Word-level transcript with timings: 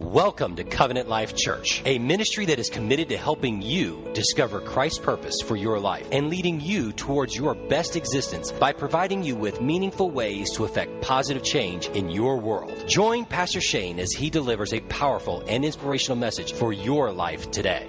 Welcome 0.00 0.56
to 0.56 0.64
Covenant 0.64 1.10
Life 1.10 1.36
Church, 1.36 1.82
a 1.84 1.98
ministry 1.98 2.46
that 2.46 2.58
is 2.58 2.70
committed 2.70 3.10
to 3.10 3.18
helping 3.18 3.60
you 3.60 4.02
discover 4.14 4.58
Christ's 4.58 4.98
purpose 4.98 5.42
for 5.44 5.56
your 5.56 5.78
life 5.78 6.08
and 6.10 6.30
leading 6.30 6.58
you 6.58 6.90
towards 6.92 7.36
your 7.36 7.54
best 7.54 7.96
existence 7.96 8.50
by 8.50 8.72
providing 8.72 9.22
you 9.22 9.36
with 9.36 9.60
meaningful 9.60 10.10
ways 10.10 10.52
to 10.52 10.64
effect 10.64 11.02
positive 11.02 11.44
change 11.44 11.88
in 11.88 12.08
your 12.08 12.38
world. 12.38 12.88
Join 12.88 13.26
Pastor 13.26 13.60
Shane 13.60 14.00
as 14.00 14.10
he 14.10 14.30
delivers 14.30 14.72
a 14.72 14.80
powerful 14.80 15.44
and 15.46 15.66
inspirational 15.66 16.16
message 16.16 16.54
for 16.54 16.72
your 16.72 17.12
life 17.12 17.50
today. 17.50 17.84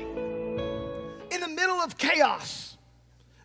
In 1.31 1.39
the 1.39 1.47
middle 1.47 1.77
of 1.77 1.97
chaos, 1.97 2.77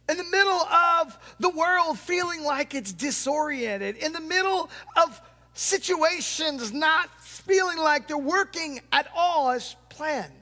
in 0.08 0.16
the 0.16 0.24
middle 0.24 0.60
of 0.60 1.16
the 1.38 1.50
world 1.50 2.00
feeling 2.00 2.42
like 2.42 2.74
it's 2.74 2.92
disoriented, 2.92 3.96
in 3.98 4.12
the 4.12 4.20
middle 4.20 4.68
of 4.96 5.20
situations 5.54 6.72
not 6.72 7.08
feeling 7.46 7.78
like 7.78 8.08
they're 8.08 8.18
working 8.18 8.80
at 8.92 9.08
all 9.14 9.50
as 9.50 9.76
planned. 9.88 10.32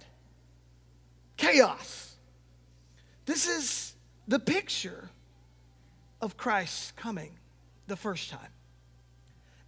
Chaos. 1.36 2.16
This 3.26 3.46
is 3.46 3.94
the 4.26 4.38
picture 4.38 5.10
of 6.20 6.36
Christ's 6.36 6.92
coming 6.92 7.32
the 7.86 7.96
first 7.96 8.30
time. 8.30 8.40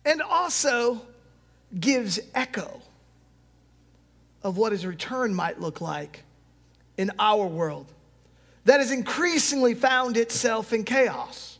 And 0.04 0.22
also 0.22 1.02
gives 1.78 2.18
echo 2.34 2.80
of 4.42 4.56
what 4.56 4.72
his 4.72 4.86
return 4.86 5.34
might 5.34 5.60
look 5.60 5.80
like 5.80 6.22
in 6.96 7.10
our 7.18 7.46
world 7.46 7.92
that 8.64 8.80
has 8.80 8.90
increasingly 8.90 9.74
found 9.74 10.16
itself 10.16 10.72
in 10.72 10.84
chaos. 10.84 11.58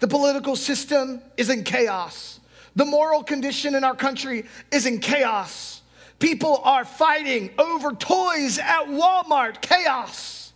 The 0.00 0.08
political 0.08 0.56
system 0.56 1.22
is 1.36 1.48
in 1.48 1.62
chaos. 1.62 2.40
The 2.74 2.84
moral 2.84 3.22
condition 3.22 3.74
in 3.74 3.84
our 3.84 3.94
country 3.94 4.46
is 4.70 4.86
in 4.86 4.98
chaos. 4.98 5.82
People 6.18 6.60
are 6.64 6.84
fighting 6.84 7.50
over 7.58 7.92
toys 7.92 8.58
at 8.58 8.86
Walmart. 8.86 9.60
Chaos. 9.60 10.52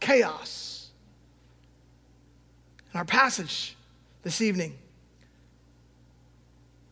Chaos. 0.00 0.90
And 2.92 2.98
our 2.98 3.04
passage 3.04 3.76
this 4.22 4.40
evening 4.40 4.76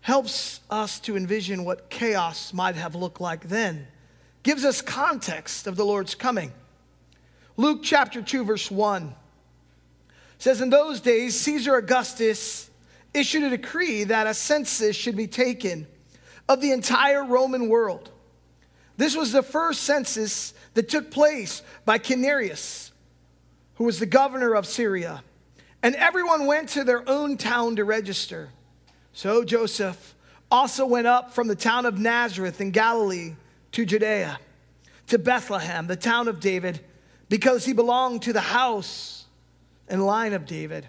helps 0.00 0.61
us 0.70 1.00
to 1.00 1.16
envision 1.16 1.64
what 1.64 1.91
chaos 1.91 2.53
might 2.53 2.77
have 2.77 2.94
looked 2.94 3.20
like 3.20 3.48
then, 3.48 3.88
gives 4.44 4.64
us 4.64 4.81
context 4.81 5.66
of 5.66 5.75
the 5.75 5.84
Lord's 5.84 6.14
coming. 6.14 6.53
Luke 7.56 7.81
chapter 7.83 8.22
2, 8.22 8.44
verse 8.44 8.70
1 8.70 9.12
says, 10.38 10.61
In 10.61 10.70
those 10.70 11.00
days, 11.00 11.38
Caesar 11.41 11.75
Augustus 11.75 12.70
issued 13.17 13.45
a 13.45 13.50
decree 13.50 14.05
that 14.05 14.27
a 14.27 14.34
census 14.34 14.95
should 14.95 15.17
be 15.17 15.27
taken 15.27 15.86
of 16.48 16.61
the 16.61 16.72
entire 16.72 17.25
Roman 17.25 17.69
world. 17.69 18.11
This 18.97 19.17
was 19.17 19.33
the 19.33 19.42
first 19.42 19.83
census 19.83 20.55
that 20.75 20.89
took 20.89 21.11
place 21.11 21.62
by 21.84 21.98
Quirinius, 21.98 22.91
who 23.75 23.84
was 23.84 23.98
the 23.98 24.06
governor 24.06 24.55
of 24.55 24.67
Syria. 24.67 25.22
And 25.83 25.94
everyone 25.97 26.47
went 26.47 26.70
to 26.70 26.84
their 26.84 27.09
own 27.09 27.37
town 27.37 27.77
to 27.77 27.84
register. 27.84 28.50
So 29.12 29.44
Joseph 29.44 30.14
also 30.50 30.87
went 30.87 31.06
up 31.06 31.33
from 31.33 31.48
the 31.48 31.55
town 31.55 31.87
of 31.87 31.98
Nazareth 31.98 32.61
in 32.61 32.70
Galilee 32.70 33.34
to 33.72 33.84
Judea, 33.84 34.39
to 35.09 35.19
Bethlehem, 35.19 35.87
the 35.87 35.97
town 35.97 36.28
of 36.28 36.41
David, 36.41 36.81
because 37.28 37.64
he 37.64 37.72
belonged 37.72 38.22
to 38.22 38.33
the 38.33 38.41
house 38.41 39.27
and 39.89 40.05
line 40.05 40.33
of 40.33 40.47
David. 40.47 40.89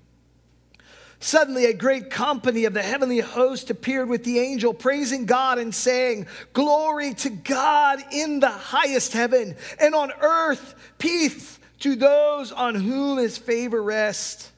Suddenly, 1.23 1.65
a 1.65 1.73
great 1.73 2.09
company 2.09 2.65
of 2.65 2.73
the 2.73 2.81
heavenly 2.81 3.19
host 3.19 3.69
appeared 3.69 4.09
with 4.09 4.23
the 4.23 4.39
angel, 4.39 4.73
praising 4.73 5.27
God 5.27 5.59
and 5.59 5.73
saying, 5.73 6.25
Glory 6.51 7.13
to 7.13 7.29
God 7.29 8.03
in 8.11 8.39
the 8.39 8.49
highest 8.49 9.13
heaven, 9.13 9.55
and 9.79 9.93
on 9.93 10.11
earth, 10.19 10.73
peace 10.97 11.59
to 11.81 11.95
those 11.95 12.51
on 12.51 12.73
whom 12.73 13.19
his 13.19 13.37
favor 13.37 13.83
rests. 13.83 14.51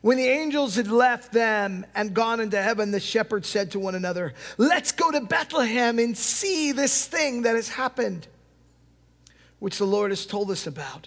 When 0.00 0.16
the 0.16 0.26
angels 0.26 0.74
had 0.74 0.88
left 0.88 1.32
them 1.32 1.86
and 1.94 2.12
gone 2.12 2.40
into 2.40 2.60
heaven, 2.60 2.90
the 2.90 2.98
shepherds 2.98 3.48
said 3.48 3.70
to 3.70 3.78
one 3.78 3.94
another, 3.94 4.34
Let's 4.58 4.90
go 4.90 5.12
to 5.12 5.20
Bethlehem 5.20 6.00
and 6.00 6.18
see 6.18 6.72
this 6.72 7.06
thing 7.06 7.42
that 7.42 7.54
has 7.54 7.68
happened, 7.68 8.26
which 9.60 9.78
the 9.78 9.86
Lord 9.86 10.10
has 10.10 10.26
told 10.26 10.50
us 10.50 10.66
about. 10.66 11.06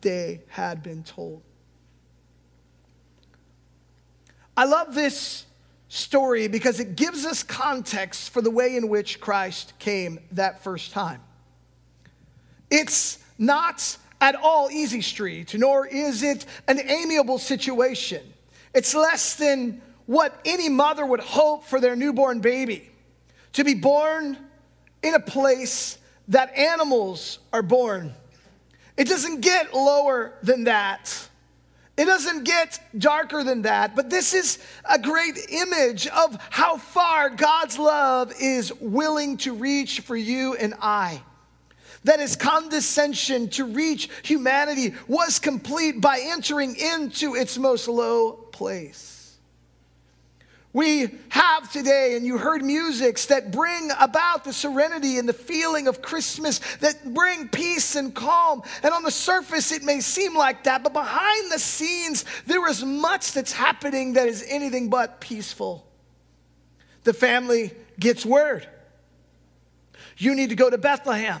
they 0.00 0.42
had 0.48 0.82
been 0.82 1.02
told. 1.02 1.42
I 4.56 4.64
love 4.64 4.94
this 4.94 5.46
story 5.88 6.48
because 6.48 6.80
it 6.80 6.96
gives 6.96 7.24
us 7.26 7.42
context 7.42 8.30
for 8.30 8.40
the 8.40 8.50
way 8.50 8.76
in 8.76 8.88
which 8.88 9.20
Christ 9.20 9.74
came 9.78 10.18
that 10.32 10.62
first 10.62 10.92
time. 10.92 11.20
It's 12.70 13.18
not 13.38 13.96
at 14.20 14.34
all 14.34 14.70
easy 14.70 15.02
street, 15.02 15.54
nor 15.54 15.86
is 15.86 16.22
it 16.22 16.46
an 16.68 16.80
amiable 16.80 17.38
situation. 17.38 18.22
It's 18.74 18.94
less 18.94 19.36
than 19.36 19.82
what 20.06 20.40
any 20.44 20.68
mother 20.68 21.04
would 21.04 21.20
hope 21.20 21.64
for 21.64 21.80
their 21.80 21.96
newborn 21.96 22.40
baby 22.40 22.90
to 23.52 23.64
be 23.64 23.74
born 23.74 24.36
in 25.02 25.14
a 25.14 25.20
place 25.20 25.98
that 26.28 26.56
animals 26.56 27.38
are 27.52 27.62
born. 27.62 28.14
It 28.96 29.08
doesn't 29.08 29.40
get 29.40 29.74
lower 29.74 30.32
than 30.42 30.64
that. 30.64 31.28
It 31.96 32.04
doesn't 32.04 32.44
get 32.44 32.78
darker 32.98 33.42
than 33.42 33.62
that, 33.62 33.96
but 33.96 34.10
this 34.10 34.34
is 34.34 34.58
a 34.88 34.98
great 34.98 35.38
image 35.48 36.06
of 36.08 36.38
how 36.50 36.76
far 36.76 37.30
God's 37.30 37.78
love 37.78 38.32
is 38.38 38.72
willing 38.80 39.38
to 39.38 39.54
reach 39.54 40.00
for 40.00 40.16
you 40.16 40.54
and 40.56 40.74
I. 40.80 41.22
That 42.04 42.20
his 42.20 42.36
condescension 42.36 43.48
to 43.50 43.64
reach 43.64 44.10
humanity 44.22 44.94
was 45.08 45.38
complete 45.38 46.00
by 46.00 46.20
entering 46.22 46.76
into 46.76 47.34
its 47.34 47.56
most 47.56 47.88
low 47.88 48.32
place 48.32 49.15
we 50.76 51.08
have 51.30 51.72
today, 51.72 52.16
and 52.16 52.26
you 52.26 52.36
heard 52.36 52.62
musics 52.62 53.24
that 53.26 53.50
bring 53.50 53.90
about 53.98 54.44
the 54.44 54.52
serenity 54.52 55.16
and 55.16 55.26
the 55.26 55.32
feeling 55.32 55.88
of 55.88 56.02
Christmas, 56.02 56.58
that 56.80 57.14
bring 57.14 57.48
peace 57.48 57.96
and 57.96 58.14
calm. 58.14 58.60
And 58.82 58.92
on 58.92 59.02
the 59.02 59.10
surface, 59.10 59.72
it 59.72 59.82
may 59.82 60.00
seem 60.00 60.36
like 60.36 60.64
that, 60.64 60.82
but 60.82 60.92
behind 60.92 61.50
the 61.50 61.58
scenes, 61.58 62.26
there 62.44 62.68
is 62.68 62.84
much 62.84 63.32
that's 63.32 63.52
happening 63.52 64.12
that 64.12 64.28
is 64.28 64.44
anything 64.46 64.90
but 64.90 65.18
peaceful. 65.18 65.86
The 67.04 67.14
family 67.14 67.72
gets 67.98 68.26
word. 68.26 68.68
you 70.18 70.34
need 70.34 70.50
to 70.50 70.56
go 70.56 70.68
to 70.68 70.76
Bethlehem. 70.76 71.40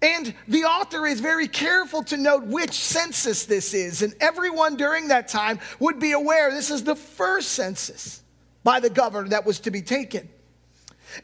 And 0.00 0.34
the 0.48 0.64
author 0.64 1.06
is 1.06 1.20
very 1.20 1.46
careful 1.46 2.02
to 2.04 2.16
note 2.16 2.44
which 2.44 2.72
census 2.72 3.44
this 3.44 3.74
is. 3.74 4.00
And 4.00 4.14
everyone 4.18 4.76
during 4.76 5.08
that 5.08 5.28
time 5.28 5.58
would 5.78 6.00
be 6.00 6.12
aware 6.12 6.50
this 6.50 6.70
is 6.70 6.84
the 6.84 6.96
first 6.96 7.50
census 7.50 8.22
by 8.62 8.80
the 8.80 8.90
governor 8.90 9.28
that 9.28 9.46
was 9.46 9.60
to 9.60 9.70
be 9.70 9.82
taken. 9.82 10.28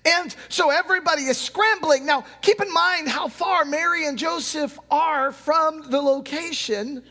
And 0.04 0.34
so 0.48 0.70
everybody 0.70 1.22
is 1.22 1.38
scrambling. 1.38 2.06
Now, 2.06 2.24
keep 2.40 2.60
in 2.60 2.72
mind 2.72 3.08
how 3.08 3.28
far 3.28 3.64
Mary 3.64 4.06
and 4.06 4.18
Joseph 4.18 4.78
are 4.90 5.32
from 5.32 5.90
the 5.90 6.00
location 6.00 7.04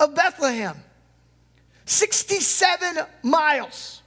of 0.00 0.14
Bethlehem 0.14 0.82
67 1.84 2.96
miles. 3.22 4.00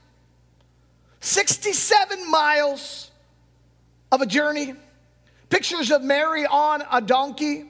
67 1.20 2.30
miles 2.30 3.10
of 4.10 4.22
a 4.22 4.26
journey. 4.26 4.74
Pictures 5.48 5.90
of 5.90 6.02
Mary 6.02 6.46
on 6.46 6.82
a 6.90 7.00
donkey 7.00 7.66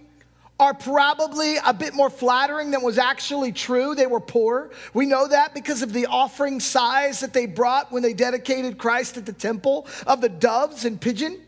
are 0.58 0.72
probably 0.72 1.56
a 1.58 1.74
bit 1.74 1.94
more 1.94 2.08
flattering 2.08 2.70
than 2.70 2.82
was 2.82 2.98
actually 2.98 3.52
true. 3.52 3.94
They 3.94 4.06
were 4.06 4.20
poor. 4.20 4.70
We 4.94 5.04
know 5.04 5.28
that 5.28 5.52
because 5.52 5.82
of 5.82 5.92
the 5.92 6.06
offering 6.06 6.60
size 6.60 7.20
that 7.20 7.34
they 7.34 7.46
brought 7.46 7.92
when 7.92 8.02
they 8.02 8.14
dedicated 8.14 8.78
Christ 8.78 9.16
at 9.18 9.26
the 9.26 9.34
temple 9.34 9.86
of 10.06 10.20
the 10.20 10.30
doves 10.30 10.84
and 10.84 10.98
pigeon. 10.98 11.40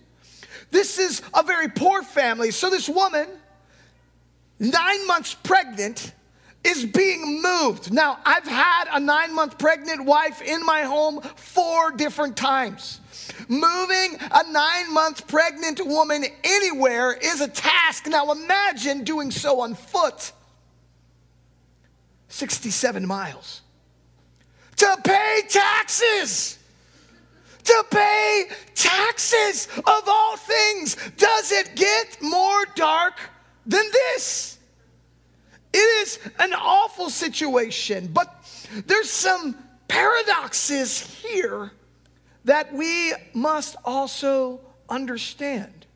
This 0.71 0.99
is 0.99 1.23
a 1.33 1.43
very 1.43 1.69
poor 1.69 2.03
family. 2.03 2.51
So, 2.51 2.69
this 2.69 2.89
woman, 2.89 3.27
nine 4.59 5.07
months 5.07 5.35
pregnant, 5.35 6.13
is 6.69 6.85
being 6.85 7.43
moved. 7.43 7.93
Now, 7.93 8.19
I've 8.25 8.47
had 8.47 8.85
a 8.93 9.01
nine 9.01 9.35
month 9.35 9.59
pregnant 9.59 10.05
wife 10.05 10.43
in 10.43 10.65
my 10.65 10.83
home 10.83 11.21
four 11.21 11.91
different 11.93 12.37
times. 12.37 13.01
Moving 13.49 14.19
a 14.21 14.53
nine 14.53 14.93
month 14.93 15.27
pregnant 15.27 15.85
woman 15.85 16.25
anywhere 16.45 17.13
is 17.13 17.41
a 17.41 17.49
task. 17.49 18.07
Now, 18.07 18.31
imagine 18.33 19.05
doing 19.05 19.31
so 19.31 19.61
on 19.61 19.75
foot 19.75 20.33
67 22.29 23.07
miles 23.07 23.63
to 24.77 24.97
pay 25.05 25.43
taxes. 25.49 26.59
To 27.65 27.85
pay 27.91 28.47
taxes 28.75 29.69
of 29.77 30.03
all 30.07 30.37
things. 30.37 30.97
Does 31.17 31.53
it 31.53 31.75
get 31.75 32.19
more 32.23 32.65
dark 32.75 33.19
than 33.67 33.85
this? 33.93 34.58
It 35.73 35.79
is 35.79 36.19
an 36.39 36.53
awful 36.55 37.11
situation, 37.11 38.09
but 38.13 38.35
there's 38.87 39.11
some 39.11 39.57
paradoxes 39.87 41.01
here 41.01 41.73
that 42.45 42.73
we 42.73 43.15
must 43.35 43.77
also 43.85 44.61
understand. 44.89 45.87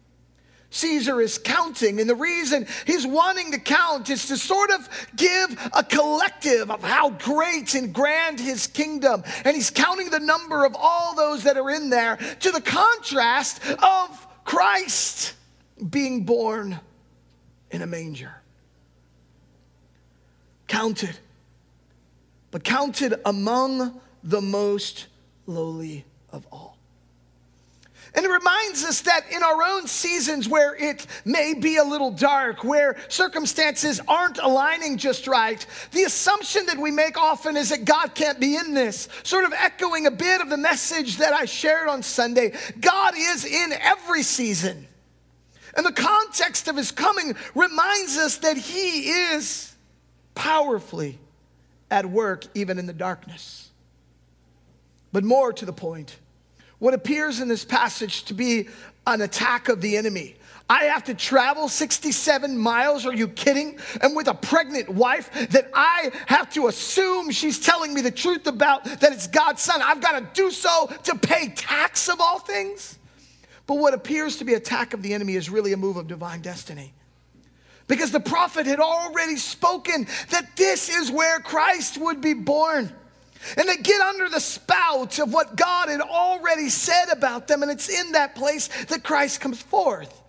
Caesar 0.70 1.20
is 1.20 1.36
counting, 1.36 2.00
and 2.00 2.08
the 2.08 2.14
reason 2.14 2.66
he's 2.86 3.06
wanting 3.06 3.52
to 3.52 3.58
count 3.58 4.08
is 4.08 4.26
to 4.28 4.38
sort 4.38 4.70
of 4.70 4.88
give 5.14 5.70
a 5.74 5.84
collective 5.84 6.70
of 6.70 6.82
how 6.82 7.10
great 7.10 7.74
and 7.74 7.92
grand 7.92 8.40
his 8.40 8.66
kingdom. 8.66 9.22
And 9.44 9.54
he's 9.54 9.70
counting 9.70 10.08
the 10.08 10.20
number 10.20 10.64
of 10.64 10.74
all 10.78 11.14
those 11.14 11.44
that 11.44 11.58
are 11.58 11.70
in 11.70 11.90
there 11.90 12.16
to 12.16 12.50
the 12.50 12.62
contrast 12.62 13.60
of 13.82 14.26
Christ 14.44 15.34
being 15.90 16.24
born 16.24 16.80
in 17.70 17.82
a 17.82 17.86
manger 17.86 18.41
counted, 20.72 21.18
but 22.50 22.64
counted 22.64 23.14
among 23.26 24.00
the 24.24 24.40
most 24.40 25.06
lowly 25.46 26.02
of 26.30 26.46
all. 26.50 26.78
And 28.14 28.24
it 28.24 28.30
reminds 28.30 28.82
us 28.82 29.02
that 29.02 29.30
in 29.30 29.42
our 29.42 29.62
own 29.62 29.86
seasons 29.86 30.48
where 30.48 30.74
it 30.74 31.06
may 31.26 31.52
be 31.52 31.76
a 31.76 31.84
little 31.84 32.10
dark, 32.10 32.64
where 32.64 32.96
circumstances 33.08 34.00
aren't 34.08 34.38
aligning 34.38 34.96
just 34.96 35.26
right, 35.26 35.64
the 35.92 36.04
assumption 36.04 36.64
that 36.66 36.78
we 36.78 36.90
make 36.90 37.18
often 37.18 37.58
is 37.58 37.68
that 37.68 37.84
God 37.84 38.14
can't 38.14 38.40
be 38.40 38.56
in 38.56 38.72
this. 38.72 39.08
Sort 39.24 39.44
of 39.44 39.52
echoing 39.52 40.06
a 40.06 40.10
bit 40.10 40.40
of 40.40 40.48
the 40.48 40.56
message 40.56 41.18
that 41.18 41.34
I 41.34 41.44
shared 41.44 41.88
on 41.88 42.02
Sunday. 42.02 42.54
God 42.80 43.12
is 43.14 43.44
in 43.44 43.72
every 43.72 44.22
season. 44.22 44.86
And 45.76 45.84
the 45.84 45.92
context 45.92 46.66
of 46.68 46.78
his 46.78 46.92
coming 46.92 47.34
reminds 47.54 48.16
us 48.16 48.38
that 48.38 48.56
he 48.56 49.10
is 49.10 49.71
powerfully 50.34 51.18
at 51.90 52.06
work 52.06 52.44
even 52.54 52.78
in 52.78 52.86
the 52.86 52.92
darkness. 52.92 53.70
But 55.12 55.24
more 55.24 55.52
to 55.52 55.66
the 55.66 55.72
point, 55.72 56.16
what 56.78 56.94
appears 56.94 57.40
in 57.40 57.48
this 57.48 57.64
passage 57.64 58.24
to 58.24 58.34
be 58.34 58.68
an 59.06 59.20
attack 59.20 59.68
of 59.68 59.80
the 59.80 59.96
enemy. 59.96 60.36
I 60.70 60.84
have 60.84 61.04
to 61.04 61.14
travel 61.14 61.68
67 61.68 62.56
miles. 62.56 63.04
Are 63.04 63.14
you 63.14 63.28
kidding? 63.28 63.78
And 64.00 64.16
with 64.16 64.28
a 64.28 64.34
pregnant 64.34 64.88
wife 64.88 65.30
that 65.50 65.70
I 65.74 66.12
have 66.26 66.50
to 66.54 66.68
assume 66.68 67.30
she's 67.30 67.58
telling 67.58 67.92
me 67.92 68.00
the 68.00 68.10
truth 68.10 68.46
about 68.46 68.84
that 68.84 69.12
it's 69.12 69.26
God's 69.26 69.60
son. 69.60 69.82
I've 69.82 70.00
got 70.00 70.18
to 70.18 70.40
do 70.40 70.50
so 70.50 70.90
to 71.04 71.16
pay 71.16 71.48
tax 71.48 72.08
of 72.08 72.20
all 72.20 72.38
things. 72.38 72.98
But 73.66 73.78
what 73.78 73.92
appears 73.92 74.38
to 74.38 74.44
be 74.44 74.54
attack 74.54 74.94
of 74.94 75.02
the 75.02 75.14
enemy 75.14 75.34
is 75.34 75.50
really 75.50 75.72
a 75.72 75.76
move 75.76 75.96
of 75.96 76.06
divine 76.06 76.40
destiny 76.40 76.92
because 77.88 78.12
the 78.12 78.20
prophet 78.20 78.66
had 78.66 78.80
already 78.80 79.36
spoken 79.36 80.06
that 80.30 80.56
this 80.56 80.88
is 80.88 81.10
where 81.10 81.40
Christ 81.40 81.98
would 81.98 82.20
be 82.20 82.34
born. 82.34 82.92
And 83.56 83.68
they 83.68 83.76
get 83.76 84.00
under 84.00 84.28
the 84.28 84.40
spout 84.40 85.18
of 85.18 85.32
what 85.32 85.56
God 85.56 85.88
had 85.88 86.00
already 86.00 86.68
said 86.68 87.06
about 87.10 87.48
them, 87.48 87.62
and 87.62 87.72
it's 87.72 87.88
in 87.88 88.12
that 88.12 88.34
place 88.34 88.68
that 88.84 89.02
Christ 89.02 89.40
comes 89.40 89.60
forth. 89.60 90.21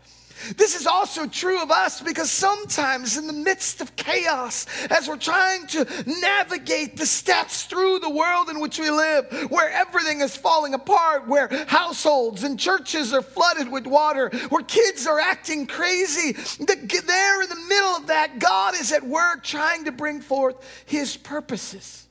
This 0.58 0.76
is 0.76 0.86
also 0.86 1.28
true 1.28 1.62
of 1.62 1.72
us 1.72 2.02
because 2.02 2.30
sometimes, 2.32 3.18
in 3.18 3.28
the 3.28 3.34
midst 3.34 3.82
of 3.82 3.96
chaos, 3.96 4.66
as 4.90 5.08
we're 5.08 5.18
trying 5.18 5.68
to 5.68 5.86
navigate 6.22 6.98
the 6.98 7.06
steps 7.06 7.64
through 7.64 8.00
the 8.00 8.10
world 8.10 8.50
in 8.50 8.60
which 8.60 8.80
we 8.80 8.90
live, 8.90 9.50
where 9.50 9.70
everything 9.70 10.22
is 10.22 10.36
falling 10.36 10.74
apart, 10.74 11.28
where 11.28 11.50
households 11.68 12.44
and 12.44 12.60
churches 12.60 13.14
are 13.14 13.22
flooded 13.22 13.72
with 13.72 13.88
water, 13.88 14.30
where 14.50 14.64
kids 14.64 15.08
are 15.08 15.20
acting 15.20 15.66
crazy, 15.66 16.34
there 16.34 17.42
in 17.42 17.50
the 17.50 17.56
middle 17.56 17.96
of 17.96 18.08
that, 18.08 18.40
God 18.40 18.76
is 18.76 18.92
at 18.92 19.04
work 19.04 19.44
trying 19.44 19.86
to 19.86 19.92
bring 19.92 20.22
forth 20.22 20.56
His 20.86 21.16
purposes. 21.18 22.08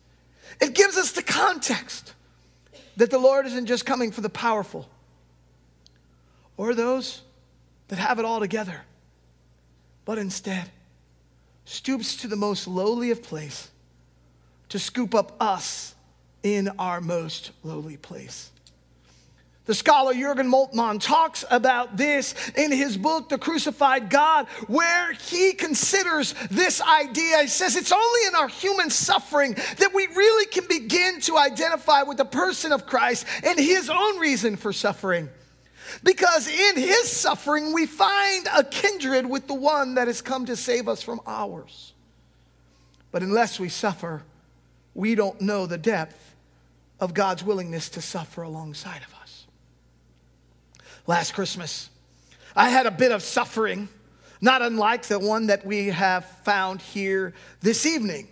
It 0.61 0.75
gives 0.75 0.97
us 0.97 1.13
the 1.13 1.23
context 1.23 2.15
that 2.97 3.11
the 3.11 3.19
Lord 3.19 3.47
isn't 3.47 3.67
just 3.67 3.87
coming 3.87 4.13
for 4.13 4.21
the 4.21 4.31
powerful 4.31 4.89
or 6.57 6.75
those 6.75 7.23
that 7.93 7.99
have 7.99 8.19
it 8.19 8.25
all 8.25 8.41
together, 8.41 8.81
but 10.07 10.17
instead 10.17 10.65
stoops 11.67 12.17
to 12.17 12.27
the 12.27 12.37
most 12.37 12.67
lowly 12.67 13.11
of 13.11 13.23
place 13.23 13.71
to 14.71 14.79
scoop 14.79 15.15
up 15.15 15.37
us 15.39 15.95
in 16.43 16.71
our 16.79 17.03
most 17.03 17.51
lowly 17.63 17.99
place. 17.99 18.51
The 19.67 19.75
scholar 19.75 20.15
Jurgen 20.15 20.51
Moltmann 20.51 21.03
talks 21.03 21.45
about 21.51 21.99
this 21.99 22.35
in 22.57 22.73
his 22.73 22.97
book, 22.97 23.29
The 23.29 23.37
Crucified 23.37 24.09
God, 24.09 24.47
where 24.69 25.13
he 25.13 25.53
considers 25.53 26.35
this 26.51 26.81
idea. 26.81 27.43
He 27.43 27.49
says 27.49 27.77
it's 27.77 27.93
only 27.93 28.27
in 28.27 28.35
our 28.35 28.49
human 28.49 28.89
suffering 28.89 29.53
that 29.53 29.91
we 29.93 30.07
really 30.07 30.47
can 30.47 30.65
begin 30.67 31.21
to 31.21 31.37
identify 31.37 32.05
with 32.05 32.17
the 32.17 32.25
person 32.25 32.73
of 32.73 32.87
Christ 32.87 33.27
and 33.45 33.59
his 33.59 33.91
own 33.91 34.19
reason 34.19 34.57
for 34.57 34.73
suffering. 34.73 35.29
Because 36.03 36.49
in 36.49 36.77
his 36.77 37.11
suffering, 37.11 37.73
we 37.73 37.87
find 37.87 38.49
a 38.55 38.65
kindred 38.65 39.27
with 39.27 39.47
the 39.47 39.55
one 39.55 39.95
that 39.95 40.07
has 40.07 40.21
come 40.23 40.47
to 40.47 40.57
save 40.57 40.89
us 40.89 41.03
from 41.03 41.21
ours. 41.27 41.93
But 43.11 43.23
unless 43.23 43.61
we 43.61 43.69
suffer, 43.69 44.23
we 44.95 45.15
don't 45.15 45.41
know 45.41 45.67
the 45.67 45.79
depth 45.79 46.35
of 47.01 47.15
God's 47.15 47.45
willingness 47.45 47.89
to 47.91 48.01
suffer 48.01 48.43
alongside 48.43 49.03
of 49.03 49.15
us. 49.21 49.47
Last 51.07 51.35
Christmas, 51.35 51.91
I 52.55 52.69
had 52.69 52.87
a 52.87 52.91
bit 52.91 53.13
of 53.13 53.23
suffering, 53.23 53.89
not 54.41 54.63
unlike 54.63 55.05
the 55.05 55.19
one 55.19 55.49
that 55.49 55.67
we 55.67 55.89
have 55.89 56.25
found 56.45 56.81
here 56.81 57.35
this 57.61 57.87
evening. 57.87 58.29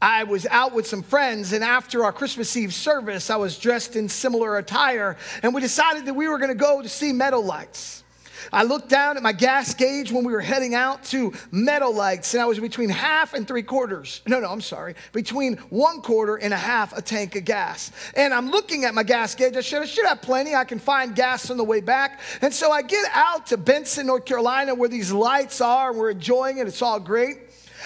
I 0.00 0.24
was 0.24 0.46
out 0.46 0.74
with 0.74 0.86
some 0.86 1.02
friends, 1.02 1.52
and 1.52 1.64
after 1.64 2.04
our 2.04 2.12
Christmas 2.12 2.54
Eve 2.56 2.74
service, 2.74 3.30
I 3.30 3.36
was 3.36 3.58
dressed 3.58 3.96
in 3.96 4.08
similar 4.08 4.58
attire, 4.58 5.16
and 5.42 5.54
we 5.54 5.62
decided 5.62 6.04
that 6.06 6.14
we 6.14 6.28
were 6.28 6.38
going 6.38 6.50
to 6.50 6.54
go 6.54 6.82
to 6.82 6.88
see 6.88 7.12
Meadow 7.12 7.40
Lights. 7.40 8.04
I 8.52 8.62
looked 8.62 8.90
down 8.90 9.16
at 9.16 9.22
my 9.22 9.32
gas 9.32 9.74
gauge 9.74 10.12
when 10.12 10.22
we 10.22 10.32
were 10.32 10.40
heading 10.40 10.74
out 10.74 11.02
to 11.04 11.32
Meadow 11.50 11.88
Lights, 11.88 12.34
and 12.34 12.42
I 12.42 12.46
was 12.46 12.60
between 12.60 12.90
half 12.90 13.32
and 13.32 13.48
three 13.48 13.62
quarters. 13.62 14.20
No, 14.26 14.38
no, 14.38 14.50
I'm 14.50 14.60
sorry. 14.60 14.94
Between 15.12 15.56
one 15.70 16.02
quarter 16.02 16.36
and 16.36 16.52
a 16.52 16.58
half 16.58 16.96
a 16.96 17.02
tank 17.02 17.34
of 17.34 17.44
gas. 17.44 17.90
And 18.14 18.32
I'm 18.34 18.50
looking 18.50 18.84
at 18.84 18.94
my 18.94 19.02
gas 19.02 19.34
gauge. 19.34 19.56
I 19.56 19.62
should, 19.62 19.82
I 19.82 19.86
should 19.86 20.06
have 20.06 20.22
plenty. 20.22 20.54
I 20.54 20.64
can 20.64 20.78
find 20.78 21.14
gas 21.14 21.50
on 21.50 21.56
the 21.56 21.64
way 21.64 21.80
back. 21.80 22.20
And 22.42 22.52
so 22.52 22.70
I 22.70 22.82
get 22.82 23.04
out 23.12 23.46
to 23.46 23.56
Benson, 23.56 24.06
North 24.06 24.26
Carolina, 24.26 24.74
where 24.74 24.88
these 24.88 25.10
lights 25.10 25.60
are, 25.60 25.90
and 25.90 25.98
we're 25.98 26.10
enjoying 26.10 26.58
it. 26.58 26.68
It's 26.68 26.82
all 26.82 27.00
great. 27.00 27.38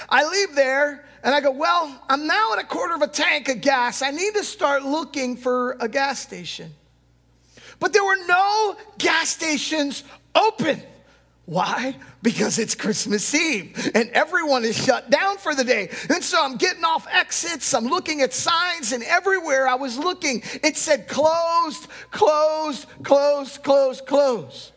I 0.09 0.29
leave 0.29 0.55
there 0.55 1.07
and 1.23 1.35
I 1.35 1.41
go, 1.41 1.51
Well, 1.51 2.03
I'm 2.09 2.27
now 2.27 2.53
at 2.55 2.59
a 2.59 2.67
quarter 2.67 2.95
of 2.95 3.03
a 3.03 3.09
tank 3.09 3.49
of 3.49 3.61
gas. 3.61 4.03
I 4.03 4.11
need 4.11 4.35
to 4.35 4.45
start 4.45 4.85
looking 4.85 5.37
for 5.37 5.77
a 5.81 5.89
gas 5.89 6.21
station. 6.21 6.75
But 7.79 7.93
there 7.93 8.05
were 8.05 8.27
no 8.27 8.77
gas 8.99 9.31
stations 9.31 10.05
open. 10.35 10.83
Why? 11.47 11.97
Because 12.23 12.61
it's 12.61 12.77
Christmas 12.77 13.35
Eve 13.35 13.91
and 13.95 14.09
everyone 14.11 14.65
is 14.65 14.77
shut 14.77 15.11
down 15.11 15.37
for 15.37 15.53
the 15.53 15.65
day. 15.65 15.91
And 16.09 16.23
so 16.23 16.41
I'm 16.41 16.57
getting 16.57 16.85
off 16.85 17.09
exits, 17.11 17.75
I'm 17.75 17.87
looking 17.87 18.21
at 18.23 18.33
signs, 18.33 18.93
and 18.93 19.03
everywhere 19.03 19.67
I 19.67 19.75
was 19.75 19.99
looking, 19.99 20.43
it 20.63 20.77
said 20.77 21.09
closed, 21.09 21.89
closed, 22.13 22.87
closed, 23.03 23.65
closed, 23.65 24.07
closed. 24.07 24.73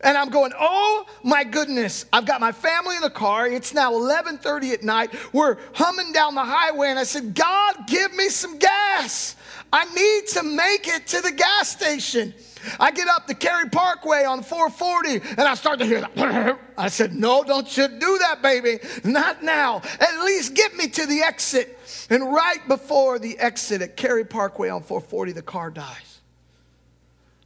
And 0.00 0.16
I'm 0.16 0.28
going, 0.28 0.52
oh 0.58 1.06
my 1.24 1.42
goodness, 1.42 2.06
I've 2.12 2.24
got 2.24 2.40
my 2.40 2.52
family 2.52 2.96
in 2.96 3.02
the 3.02 3.10
car. 3.10 3.48
It's 3.48 3.74
now 3.74 3.92
11:30 3.92 4.72
at 4.72 4.82
night. 4.84 5.10
We're 5.32 5.56
humming 5.74 6.12
down 6.12 6.34
the 6.36 6.44
highway, 6.44 6.88
and 6.88 6.98
I 6.98 7.04
said, 7.04 7.34
God, 7.34 7.74
give 7.88 8.14
me 8.14 8.28
some 8.28 8.58
gas. 8.58 9.34
I 9.72 9.84
need 9.84 10.28
to 10.34 10.42
make 10.44 10.88
it 10.88 11.06
to 11.08 11.20
the 11.20 11.32
gas 11.32 11.68
station. 11.68 12.32
I 12.80 12.90
get 12.90 13.08
up 13.08 13.26
the 13.26 13.34
Cary 13.34 13.68
Parkway 13.68 14.24
on 14.24 14.42
440 14.42 15.30
and 15.30 15.40
I 15.40 15.54
start 15.54 15.78
to 15.78 15.86
hear 15.86 16.00
that. 16.00 16.58
I 16.78 16.88
said, 16.88 17.14
No, 17.14 17.44
don't 17.44 17.76
you 17.76 17.86
do 17.86 18.18
that, 18.18 18.40
baby. 18.42 18.78
Not 19.04 19.42
now. 19.42 19.82
At 20.00 20.24
least 20.24 20.54
get 20.54 20.74
me 20.74 20.88
to 20.88 21.06
the 21.06 21.20
exit. 21.20 21.78
And 22.10 22.32
right 22.32 22.66
before 22.66 23.18
the 23.18 23.38
exit 23.38 23.82
at 23.82 23.96
Cary 23.96 24.24
Parkway 24.24 24.70
on 24.70 24.82
440, 24.82 25.32
the 25.32 25.42
car 25.42 25.70
dies. 25.70 26.07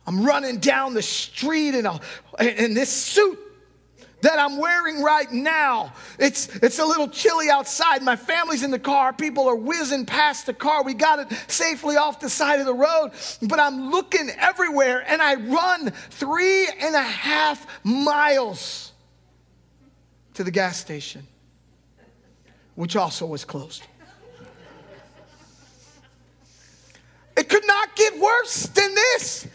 I'm 0.06 0.25
running 0.25 0.59
down 0.59 0.94
the 0.94 1.02
street 1.02 1.75
in, 1.75 1.87
a, 1.87 2.00
in 2.40 2.75
this 2.75 2.90
suit 2.90 3.38
that 4.23 4.38
I'm 4.38 4.56
wearing 4.56 5.02
right 5.02 5.30
now. 5.30 5.92
It's, 6.18 6.54
it's 6.56 6.78
a 6.78 6.85
little 6.85 7.09
chilly 7.09 7.50
outside. 7.50 8.02
My 8.02 8.16
family's 8.16 8.62
in 8.62 8.71
the 8.71 8.78
car. 8.78 9.12
People 9.12 9.49
are 9.49 9.56
whizzing 9.56 10.06
past 10.06 10.47
the 10.47 10.54
car. 10.54 10.82
We 10.85 10.94
got 10.94 11.18
it 11.18 11.38
safely 11.49 11.97
off 11.97 12.21
the 12.21 12.30
side 12.30 12.61
of 12.61 12.66
the 12.66 12.75
road. 12.75 13.11
But 13.42 13.59
I'm 13.59 13.90
looking 13.90 14.30
everywhere 14.38 15.04
and 15.06 15.21
I 15.21 15.35
run 15.35 15.90
three 15.90 16.68
and 16.80 16.94
a 16.94 17.02
half 17.02 17.66
miles 17.85 18.92
to 20.35 20.44
the 20.44 20.50
gas 20.50 20.78
station, 20.78 21.26
which 22.76 22.97
also 22.97 23.26
was 23.26 23.44
closed. 23.44 23.82
It 27.37 27.49
could 27.49 27.66
not 27.66 27.97
get 27.97 28.18
worse 28.21 28.66
than 28.66 28.94
this. 28.94 29.49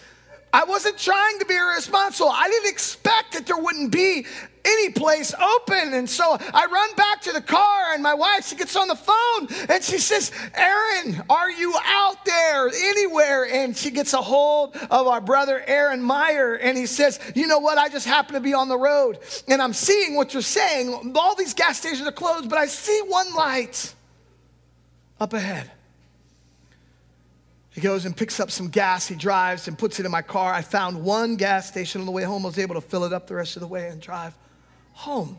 I 0.54 0.64
wasn't 0.64 0.98
trying 0.98 1.40
to 1.40 1.46
be 1.46 1.56
irresponsible. 1.56 2.30
I 2.30 2.50
didn't 2.50 2.70
expect 2.70 3.34
that 3.34 3.46
there 3.46 3.58
wouldn't 3.58 3.92
be 3.92 4.26
any 4.68 4.90
place 4.90 5.34
open. 5.34 5.94
And 5.94 6.10
so 6.10 6.38
I 6.40 6.66
run 6.66 6.96
back 6.96 7.22
to 7.22 7.32
the 7.32 7.42
car, 7.42 7.94
and 7.94 8.04
my 8.04 8.14
wife, 8.14 8.48
she 8.48 8.56
gets 8.56 8.76
on 8.76 8.88
the 8.88 8.96
phone 8.96 9.48
and 9.70 9.84
she 9.84 9.98
says, 9.98 10.32
Aaron, 10.54 11.24
are 11.30 11.50
you 11.50 11.74
out 11.86 12.26
there 12.26 12.68
anywhere? 12.68 13.48
And 13.48 13.76
she 13.76 13.92
gets 13.92 14.14
a 14.14 14.22
hold 14.22 14.76
of 14.90 15.08
our 15.08 15.22
brother, 15.22 15.64
Aaron 15.66 16.02
Meyer, 16.02 16.56
and 16.56 16.78
he 16.78 16.86
says, 16.86 17.20
You 17.36 17.48
know 17.48 17.60
what? 17.60 17.78
I 17.78 17.90
just 17.90 18.08
happen 18.08 18.34
to 18.34 18.42
be 18.42 18.54
on 18.54 18.68
the 18.68 18.78
road, 18.78 19.20
and 19.48 19.62
I'm 19.62 19.74
seeing 19.74 20.16
what 20.16 20.34
you're 20.34 20.42
saying. 20.42 21.14
All 21.16 21.36
these 21.36 21.54
gas 21.54 21.80
stations 21.80 22.08
are 22.08 22.12
closed, 22.12 22.50
but 22.50 22.58
I 22.58 22.68
see 22.68 23.02
one 23.08 23.34
light 23.34 23.94
up 25.20 25.34
ahead. 25.34 25.72
He 27.78 27.82
goes 27.82 28.06
and 28.06 28.18
picks 28.18 28.40
up 28.40 28.50
some 28.50 28.70
gas. 28.70 29.08
He 29.08 29.14
drives 29.14 29.68
and 29.68 29.78
puts 29.78 30.00
it 30.00 30.06
in 30.08 30.12
my 30.12 30.24
car. 30.24 30.52
I 30.52 30.64
found 30.64 31.04
one 31.04 31.36
gas 31.36 31.68
station 31.68 32.02
on 32.02 32.08
the 32.08 32.12
way 32.12 32.24
home. 32.24 32.44
I 32.44 32.48
was 32.48 32.58
able 32.58 32.74
to 32.74 32.82
fill 32.82 33.04
it 33.04 33.14
up 33.14 33.28
the 33.28 33.36
rest 33.36 33.56
of 33.56 33.60
the 33.60 33.68
way 33.68 33.90
and 33.90 34.02
drive 34.02 34.34
home. 34.94 35.38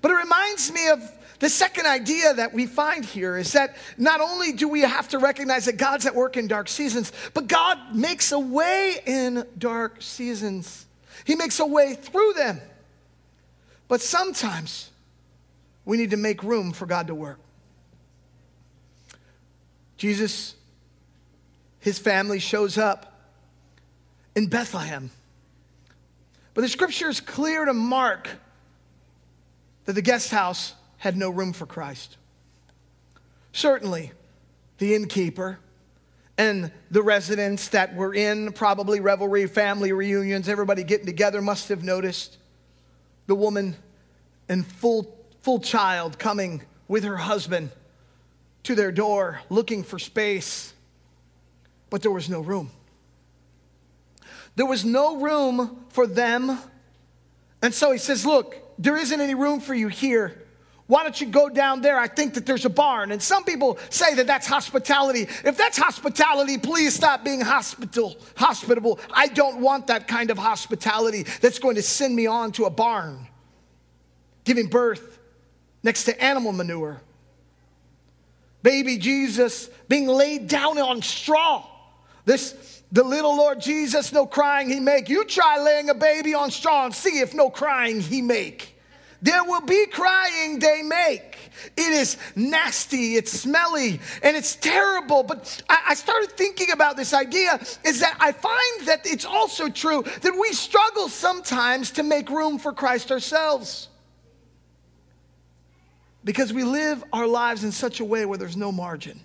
But 0.00 0.12
it 0.12 0.14
reminds 0.14 0.70
me 0.70 0.88
of 0.88 1.02
the 1.40 1.48
second 1.48 1.86
idea 1.86 2.32
that 2.32 2.54
we 2.54 2.66
find 2.66 3.04
here 3.04 3.36
is 3.36 3.54
that 3.54 3.76
not 3.96 4.20
only 4.20 4.52
do 4.52 4.68
we 4.68 4.82
have 4.82 5.08
to 5.08 5.18
recognize 5.18 5.64
that 5.64 5.78
God's 5.78 6.06
at 6.06 6.14
work 6.14 6.36
in 6.36 6.46
dark 6.46 6.68
seasons, 6.68 7.10
but 7.34 7.48
God 7.48 7.92
makes 7.92 8.30
a 8.30 8.38
way 8.38 9.00
in 9.04 9.44
dark 9.58 10.00
seasons. 10.00 10.86
He 11.24 11.34
makes 11.34 11.58
a 11.58 11.66
way 11.66 11.94
through 11.94 12.34
them. 12.34 12.60
But 13.88 14.00
sometimes 14.00 14.92
we 15.84 15.96
need 15.96 16.10
to 16.10 16.16
make 16.16 16.44
room 16.44 16.70
for 16.70 16.86
God 16.86 17.08
to 17.08 17.16
work. 17.16 17.40
Jesus 19.96 20.54
his 21.80 21.98
family 21.98 22.38
shows 22.38 22.78
up 22.78 23.20
in 24.34 24.46
Bethlehem. 24.46 25.10
But 26.54 26.62
the 26.62 26.68
scripture 26.68 27.08
is 27.08 27.20
clear 27.20 27.64
to 27.64 27.74
mark 27.74 28.28
that 29.84 29.92
the 29.92 30.02
guest 30.02 30.30
house 30.30 30.74
had 30.98 31.16
no 31.16 31.30
room 31.30 31.52
for 31.52 31.66
Christ. 31.66 32.16
Certainly, 33.52 34.12
the 34.78 34.94
innkeeper 34.94 35.58
and 36.36 36.70
the 36.90 37.02
residents 37.02 37.68
that 37.68 37.94
were 37.94 38.14
in 38.14 38.52
probably 38.52 39.00
revelry, 39.00 39.46
family 39.46 39.92
reunions, 39.92 40.48
everybody 40.48 40.84
getting 40.84 41.06
together 41.06 41.42
must 41.42 41.68
have 41.68 41.82
noticed 41.82 42.36
the 43.26 43.34
woman 43.34 43.76
and 44.48 44.66
full, 44.66 45.16
full 45.42 45.60
child 45.60 46.18
coming 46.18 46.62
with 46.86 47.04
her 47.04 47.16
husband 47.16 47.70
to 48.62 48.74
their 48.74 48.92
door 48.92 49.40
looking 49.50 49.82
for 49.82 49.98
space 49.98 50.72
but 51.90 52.02
there 52.02 52.10
was 52.10 52.28
no 52.28 52.40
room. 52.40 52.70
There 54.56 54.66
was 54.66 54.84
no 54.84 55.20
room 55.20 55.84
for 55.90 56.06
them. 56.06 56.58
And 57.62 57.72
so 57.72 57.92
he 57.92 57.98
says, 57.98 58.26
Look, 58.26 58.56
there 58.78 58.96
isn't 58.96 59.20
any 59.20 59.34
room 59.34 59.60
for 59.60 59.74
you 59.74 59.88
here. 59.88 60.42
Why 60.88 61.02
don't 61.02 61.20
you 61.20 61.26
go 61.26 61.50
down 61.50 61.82
there? 61.82 61.98
I 61.98 62.08
think 62.08 62.32
that 62.34 62.46
there's 62.46 62.64
a 62.64 62.70
barn. 62.70 63.12
And 63.12 63.22
some 63.22 63.44
people 63.44 63.78
say 63.90 64.14
that 64.14 64.26
that's 64.26 64.46
hospitality. 64.46 65.28
If 65.44 65.58
that's 65.58 65.76
hospitality, 65.76 66.56
please 66.56 66.94
stop 66.94 67.22
being 67.22 67.42
hospital, 67.42 68.16
hospitable. 68.36 68.98
I 69.12 69.26
don't 69.26 69.60
want 69.60 69.88
that 69.88 70.08
kind 70.08 70.30
of 70.30 70.38
hospitality 70.38 71.26
that's 71.42 71.58
going 71.58 71.76
to 71.76 71.82
send 71.82 72.16
me 72.16 72.26
on 72.26 72.52
to 72.52 72.64
a 72.64 72.70
barn, 72.70 73.26
giving 74.44 74.68
birth 74.68 75.18
next 75.82 76.04
to 76.04 76.24
animal 76.24 76.52
manure. 76.52 77.02
Baby 78.62 78.96
Jesus 78.96 79.68
being 79.88 80.06
laid 80.06 80.48
down 80.48 80.78
on 80.78 81.02
straw. 81.02 81.67
This, 82.28 82.82
the 82.92 83.02
little 83.02 83.34
Lord 83.34 83.58
Jesus, 83.58 84.12
no 84.12 84.26
crying 84.26 84.68
he 84.68 84.80
make. 84.80 85.08
You 85.08 85.24
try 85.24 85.58
laying 85.58 85.88
a 85.88 85.94
baby 85.94 86.34
on 86.34 86.50
straw 86.50 86.84
and 86.84 86.94
see 86.94 87.20
if 87.20 87.32
no 87.32 87.48
crying 87.48 88.02
he 88.02 88.20
make. 88.20 88.78
There 89.22 89.42
will 89.44 89.62
be 89.62 89.86
crying 89.86 90.58
they 90.58 90.82
make. 90.82 91.38
It 91.74 91.90
is 91.90 92.18
nasty, 92.36 93.16
it's 93.16 93.32
smelly, 93.32 93.98
and 94.22 94.36
it's 94.36 94.56
terrible. 94.56 95.22
But 95.22 95.62
I, 95.70 95.78
I, 95.88 95.94
started 95.94 96.32
thinking 96.32 96.70
about 96.70 96.98
this 96.98 97.14
idea 97.14 97.58
is 97.82 98.00
that 98.00 98.18
I 98.20 98.32
find 98.32 98.86
that 98.86 99.06
it's 99.06 99.24
also 99.24 99.70
true 99.70 100.04
that 100.20 100.38
we 100.38 100.52
struggle 100.52 101.08
sometimes 101.08 101.92
to 101.92 102.02
make 102.02 102.28
room 102.28 102.58
for 102.58 102.74
Christ 102.74 103.10
ourselves. 103.10 103.88
Because 106.24 106.52
we 106.52 106.62
live 106.62 107.02
our 107.10 107.26
lives 107.26 107.64
in 107.64 107.72
such 107.72 108.00
a 108.00 108.04
way 108.04 108.26
where 108.26 108.36
there's 108.36 108.56
no 108.56 108.70
margin. 108.70 109.18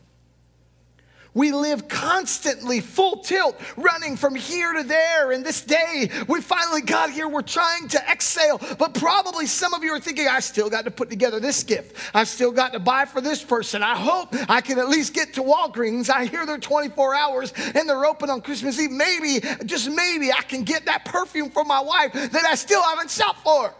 We 1.33 1.51
live 1.51 1.87
constantly 1.87 2.79
full 2.79 3.17
tilt, 3.17 3.59
running 3.75 4.15
from 4.15 4.35
here 4.35 4.73
to 4.73 4.83
there. 4.83 5.31
And 5.31 5.43
this 5.43 5.61
day, 5.61 6.09
we 6.27 6.41
finally 6.41 6.81
got 6.81 7.09
here. 7.09 7.27
We're 7.27 7.41
trying 7.41 7.87
to 7.89 7.99
exhale. 8.09 8.61
But 8.77 8.93
probably 8.93 9.47
some 9.47 9.73
of 9.73 9.83
you 9.83 9.91
are 9.93 9.99
thinking, 9.99 10.27
I 10.27 10.39
still 10.41 10.69
got 10.69 10.85
to 10.85 10.91
put 10.91 11.09
together 11.09 11.39
this 11.39 11.63
gift. 11.63 11.97
I've 12.13 12.27
still 12.27 12.51
got 12.51 12.73
to 12.73 12.79
buy 12.79 13.05
for 13.05 13.21
this 13.21 13.43
person. 13.43 13.81
I 13.81 13.95
hope 13.95 14.29
I 14.47 14.61
can 14.61 14.77
at 14.77 14.89
least 14.89 15.13
get 15.13 15.33
to 15.33 15.41
Walgreens. 15.41 16.09
I 16.09 16.25
hear 16.25 16.45
they're 16.45 16.57
24 16.57 17.15
hours 17.15 17.53
and 17.57 17.89
they're 17.89 18.05
open 18.05 18.29
on 18.29 18.41
Christmas 18.41 18.79
Eve. 18.79 18.91
Maybe, 18.91 19.39
just 19.65 19.89
maybe, 19.89 20.31
I 20.31 20.41
can 20.43 20.63
get 20.63 20.85
that 20.85 21.05
perfume 21.05 21.49
for 21.49 21.63
my 21.63 21.81
wife 21.81 22.13
that 22.13 22.45
I 22.45 22.55
still 22.55 22.81
haven't 22.83 23.09
shopped 23.09 23.39
for. 23.39 23.73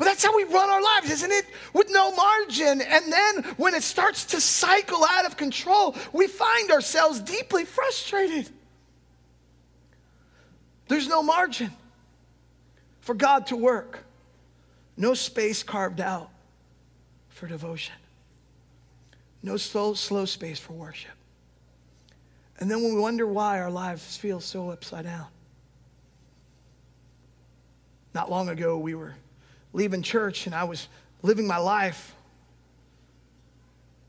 But 0.00 0.06
that's 0.06 0.24
how 0.24 0.34
we 0.34 0.44
run 0.44 0.70
our 0.70 0.80
lives, 0.80 1.10
isn't 1.10 1.30
it? 1.30 1.44
With 1.74 1.90
no 1.90 2.10
margin. 2.16 2.80
And 2.80 3.12
then 3.12 3.44
when 3.58 3.74
it 3.74 3.82
starts 3.82 4.24
to 4.24 4.40
cycle 4.40 5.04
out 5.04 5.26
of 5.26 5.36
control, 5.36 5.94
we 6.14 6.26
find 6.26 6.70
ourselves 6.70 7.20
deeply 7.20 7.66
frustrated. 7.66 8.48
There's 10.88 11.06
no 11.06 11.22
margin 11.22 11.70
for 13.00 13.14
God 13.14 13.48
to 13.48 13.56
work, 13.56 14.06
no 14.96 15.12
space 15.12 15.62
carved 15.62 16.00
out 16.00 16.30
for 17.28 17.46
devotion, 17.46 17.96
no 19.42 19.58
slow, 19.58 19.92
slow 19.92 20.24
space 20.24 20.58
for 20.58 20.72
worship. 20.72 21.12
And 22.58 22.70
then 22.70 22.82
when 22.82 22.94
we 22.94 23.00
wonder 23.02 23.26
why 23.26 23.60
our 23.60 23.70
lives 23.70 24.16
feel 24.16 24.40
so 24.40 24.70
upside 24.70 25.04
down. 25.04 25.26
Not 28.14 28.30
long 28.30 28.48
ago, 28.48 28.78
we 28.78 28.94
were 28.94 29.14
leaving 29.72 30.02
church 30.02 30.46
and 30.46 30.54
I 30.54 30.64
was 30.64 30.88
living 31.22 31.46
my 31.46 31.58
life 31.58 32.14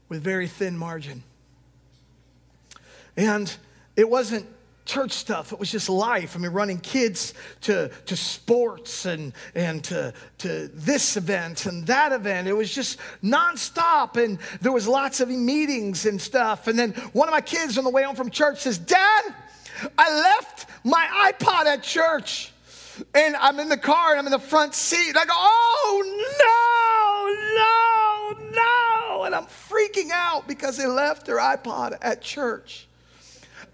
with 0.10 0.22
very 0.22 0.48
thin 0.48 0.78
margin. 0.78 1.24
And 3.16 3.54
it 3.96 4.10
wasn't 4.10 4.46
church 4.86 5.12
stuff. 5.12 5.54
It 5.54 5.60
was 5.60 5.72
just 5.72 5.90
life. 5.90 6.36
I 6.36 6.40
mean, 6.40 6.52
running 6.52 6.80
kids 6.80 7.34
to, 7.62 7.90
to 8.08 8.16
sports 8.16 9.06
and, 9.06 9.32
and 9.56 9.84
to, 9.86 10.14
to 10.40 10.70
this 10.74 11.18
event 11.18 11.66
and 11.66 11.86
that 11.88 12.12
event. 12.12 12.48
It 12.48 12.54
was 12.54 12.74
just 12.74 13.00
nonstop. 13.24 14.22
And 14.22 14.40
there 14.60 14.72
was 14.72 14.88
lots 14.88 15.22
of 15.22 15.30
meetings 15.30 16.06
and 16.06 16.20
stuff. 16.20 16.68
And 16.68 16.78
then 16.78 16.92
one 17.14 17.28
of 17.28 17.32
my 17.32 17.42
kids 17.42 17.78
on 17.78 17.84
the 17.84 17.90
way 17.90 18.04
home 18.04 18.16
from 18.16 18.32
church 18.32 18.60
says, 18.60 18.78
Dad, 18.78 19.34
I 19.98 20.14
left 20.14 20.68
my 20.84 21.32
iPod 21.32 21.66
at 21.66 21.84
church 21.84 22.51
and 23.14 23.36
I'm 23.36 23.60
in 23.60 23.70
the 23.70 23.78
car 23.78 24.12
and 24.12 24.20
I'm 24.20 24.26
in 24.26 24.32
the 24.32 24.40
front 24.40 24.74
seat. 24.74 25.10
And 25.10 25.18
I 25.18 25.26
go, 25.26 25.34
oh, 25.36 26.04
no, 28.36 28.40
no, 28.42 28.52
no. 28.52 29.24
And 29.24 29.36
I'm 29.36 29.46
freaking 29.46 30.10
out 30.12 30.48
because 30.48 30.78
they 30.78 30.88
left 30.88 31.26
their 31.26 31.38
iPod 31.38 31.98
at 32.02 32.22
church. 32.22 32.88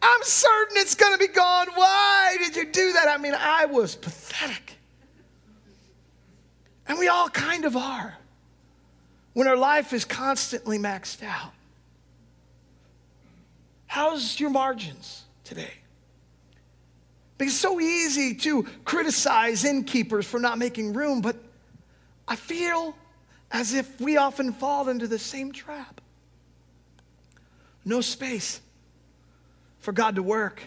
I'm 0.02 0.24
certain 0.24 0.78
it's 0.78 0.96
going 0.96 1.14
to 1.14 1.20
be 1.20 1.28
gone. 1.34 1.68
Why 1.74 2.38
did 2.40 2.56
you 2.56 2.72
do 2.72 2.94
that? 2.94 3.08
I 3.08 3.18
mean, 3.18 3.34
I 3.38 3.66
was 3.66 3.96
pathetic. 3.96 4.74
And 6.88 7.00
we 7.00 7.08
all 7.08 7.30
kind 7.30 7.66
of 7.66 7.76
are 7.76 8.18
when 9.34 9.48
our 9.48 9.58
life 9.58 9.94
is 9.94 10.06
constantly 10.06 10.78
maxed 10.78 11.24
out. 11.24 11.52
How's 13.88 14.40
your 14.40 14.50
margins 14.50 15.24
today? 15.44 15.74
Because 17.38 17.54
it's 17.54 17.62
so 17.62 17.80
easy 17.80 18.34
to 18.36 18.64
criticize 18.84 19.64
innkeepers 19.64 20.26
for 20.26 20.40
not 20.40 20.58
making 20.58 20.94
room, 20.94 21.22
but 21.22 21.36
I 22.28 22.36
feel 22.36 22.96
as 23.52 23.74
if 23.74 24.02
we 24.02 24.18
often 24.18 24.54
fall 24.54 24.90
into 24.90 25.08
the 25.08 25.20
same 25.20 25.52
trap. 25.52 26.02
No 27.86 28.02
space 28.02 28.60
for 29.80 29.92
God 29.92 30.16
to 30.16 30.24
work. 30.24 30.62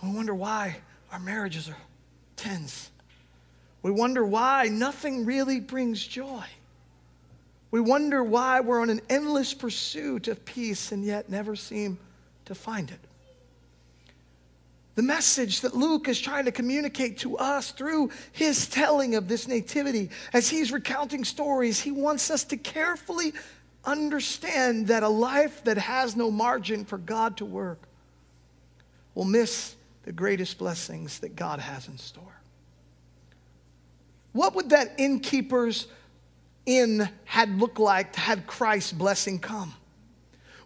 And 0.00 0.10
we 0.10 0.16
wonder 0.16 0.34
why 0.34 0.76
our 1.12 1.20
marriages 1.20 1.68
are 1.68 1.76
tense. 2.36 2.90
We 3.82 3.90
wonder 3.90 4.24
why 4.24 4.68
nothing 4.68 5.24
really 5.24 5.60
brings 5.60 6.04
joy. 6.04 6.44
We 7.70 7.80
wonder 7.80 8.22
why 8.22 8.60
we're 8.60 8.80
on 8.80 8.90
an 8.90 9.00
endless 9.08 9.54
pursuit 9.54 10.28
of 10.28 10.44
peace 10.44 10.92
and 10.92 11.04
yet 11.04 11.28
never 11.28 11.56
seem 11.56 11.98
to 12.46 12.54
find 12.54 12.90
it. 12.90 13.00
The 14.94 15.02
message 15.02 15.62
that 15.62 15.74
Luke 15.74 16.06
is 16.08 16.20
trying 16.20 16.44
to 16.44 16.52
communicate 16.52 17.18
to 17.18 17.38
us 17.38 17.70
through 17.70 18.10
his 18.32 18.68
telling 18.68 19.14
of 19.14 19.26
this 19.26 19.48
nativity, 19.48 20.10
as 20.32 20.50
he's 20.50 20.70
recounting 20.70 21.24
stories, 21.24 21.80
he 21.80 21.90
wants 21.90 22.30
us 22.30 22.44
to 22.44 22.56
carefully 22.58 23.32
understand 23.84 24.88
that 24.88 25.02
a 25.02 25.08
life 25.08 25.64
that 25.64 25.78
has 25.78 26.14
no 26.14 26.30
margin 26.30 26.84
for 26.84 26.98
God 26.98 27.38
to 27.38 27.44
work 27.44 27.88
will 29.14 29.24
miss 29.24 29.76
the 30.04 30.12
greatest 30.12 30.58
blessings 30.58 31.20
that 31.20 31.36
God 31.36 31.58
has 31.58 31.88
in 31.88 31.96
store. 31.96 32.40
What 34.32 34.54
would 34.54 34.70
that 34.70 34.94
innkeeper's 34.98 35.86
inn 36.66 37.08
had 37.24 37.58
looked 37.58 37.78
like 37.78 38.14
had 38.14 38.46
Christ's 38.46 38.92
blessing 38.92 39.38
come? 39.38 39.74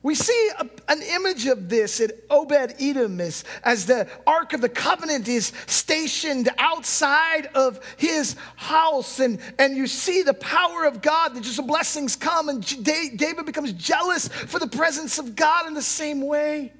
We 0.06 0.14
see 0.14 0.50
a, 0.56 0.68
an 0.86 1.02
image 1.02 1.46
of 1.46 1.68
this 1.68 2.00
at 2.00 2.12
Obed 2.30 2.76
Edom 2.78 3.20
as, 3.20 3.42
as 3.64 3.86
the 3.86 4.08
Ark 4.24 4.52
of 4.52 4.60
the 4.60 4.68
Covenant 4.68 5.26
is 5.26 5.52
stationed 5.66 6.48
outside 6.58 7.46
of 7.56 7.80
his 7.96 8.36
house. 8.54 9.18
And, 9.18 9.40
and 9.58 9.76
you 9.76 9.88
see 9.88 10.22
the 10.22 10.32
power 10.32 10.84
of 10.84 11.02
God, 11.02 11.34
that 11.34 11.42
just 11.42 11.56
the 11.56 11.64
blessings 11.64 12.14
come, 12.14 12.48
and 12.48 12.84
David 12.84 13.46
becomes 13.46 13.72
jealous 13.72 14.28
for 14.28 14.60
the 14.60 14.68
presence 14.68 15.18
of 15.18 15.34
God 15.34 15.66
in 15.66 15.74
the 15.74 15.82
same 15.82 16.24
way. 16.24 16.72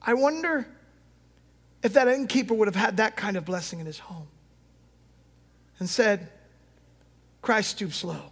I 0.00 0.14
wonder 0.14 0.64
if 1.82 1.94
that 1.94 2.06
innkeeper 2.06 2.54
would 2.54 2.68
have 2.68 2.76
had 2.76 2.98
that 2.98 3.16
kind 3.16 3.36
of 3.36 3.44
blessing 3.44 3.80
in 3.80 3.86
his 3.86 3.98
home 3.98 4.28
and 5.80 5.90
said, 5.90 6.28
Christ 7.40 7.70
stoops 7.70 8.04
low. 8.04 8.31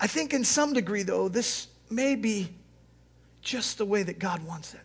I 0.00 0.06
think 0.06 0.34
in 0.34 0.44
some 0.44 0.72
degree, 0.72 1.02
though, 1.02 1.28
this 1.28 1.68
may 1.90 2.14
be 2.14 2.48
just 3.42 3.78
the 3.78 3.84
way 3.84 4.02
that 4.02 4.18
God 4.18 4.44
wants 4.44 4.74
it. 4.74 4.80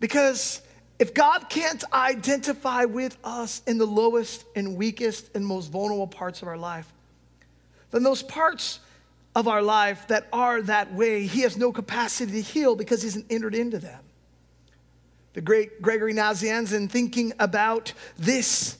Because 0.00 0.62
if 0.98 1.14
God 1.14 1.48
can't 1.48 1.82
identify 1.92 2.84
with 2.84 3.16
us 3.24 3.62
in 3.66 3.78
the 3.78 3.86
lowest 3.86 4.44
and 4.56 4.76
weakest 4.76 5.30
and 5.34 5.44
most 5.44 5.70
vulnerable 5.70 6.06
parts 6.06 6.42
of 6.42 6.48
our 6.48 6.56
life, 6.56 6.92
then 7.90 8.02
those 8.02 8.22
parts 8.22 8.80
of 9.34 9.48
our 9.48 9.62
life 9.62 10.06
that 10.08 10.28
are 10.32 10.62
that 10.62 10.92
way, 10.92 11.26
He 11.26 11.42
has 11.42 11.56
no 11.56 11.72
capacity 11.72 12.32
to 12.32 12.40
heal 12.40 12.76
because 12.76 13.02
He 13.02 13.06
hasn't 13.06 13.26
entered 13.30 13.54
into 13.54 13.78
them. 13.78 14.00
The 15.34 15.40
great 15.40 15.80
Gregory 15.80 16.14
Nazianzen, 16.14 16.90
thinking 16.90 17.32
about 17.38 17.92
this 18.18 18.76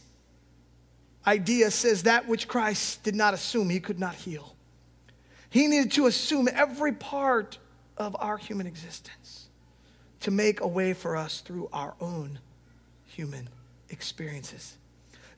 idea 1.26 1.70
says 1.70 2.04
that 2.04 2.28
which 2.28 2.48
Christ 2.48 3.02
did 3.02 3.14
not 3.14 3.34
assume, 3.34 3.70
he 3.70 3.80
could 3.80 3.98
not 3.98 4.14
heal. 4.14 4.54
He 5.50 5.66
needed 5.66 5.92
to 5.92 6.06
assume 6.06 6.48
every 6.52 6.92
part 6.92 7.58
of 7.96 8.16
our 8.18 8.36
human 8.36 8.66
existence 8.66 9.48
to 10.20 10.30
make 10.30 10.60
a 10.60 10.66
way 10.66 10.94
for 10.94 11.16
us 11.16 11.40
through 11.40 11.68
our 11.72 11.94
own 12.00 12.38
human 13.04 13.48
experiences. 13.90 14.76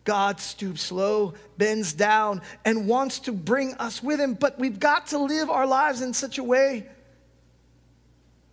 God 0.04 0.38
stoops 0.38 0.92
low, 0.92 1.34
bends 1.56 1.94
down, 1.94 2.42
and 2.64 2.86
wants 2.86 3.20
to 3.20 3.32
bring 3.32 3.74
us 3.74 4.02
with 4.02 4.20
him, 4.20 4.34
but 4.34 4.58
we've 4.58 4.78
got 4.78 5.08
to 5.08 5.18
live 5.18 5.48
our 5.48 5.66
lives 5.66 6.02
in 6.02 6.12
such 6.12 6.38
a 6.38 6.44
way 6.44 6.86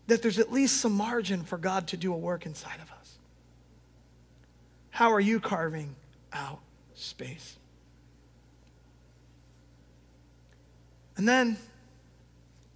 that 0.08 0.22
there's 0.22 0.40
at 0.40 0.52
least 0.52 0.82
some 0.82 0.94
margin 0.94 1.44
for 1.44 1.58
God 1.58 1.88
to 1.90 1.98
do 1.98 2.14
a 2.14 2.18
work 2.18 2.46
inside 2.46 2.80
of 2.82 2.90
us. 2.92 3.18
How 4.90 5.12
are 5.12 5.20
you 5.20 5.40
carving 5.40 5.96
out 6.34 6.60
space. 7.02 7.58
And 11.18 11.28
then 11.28 11.58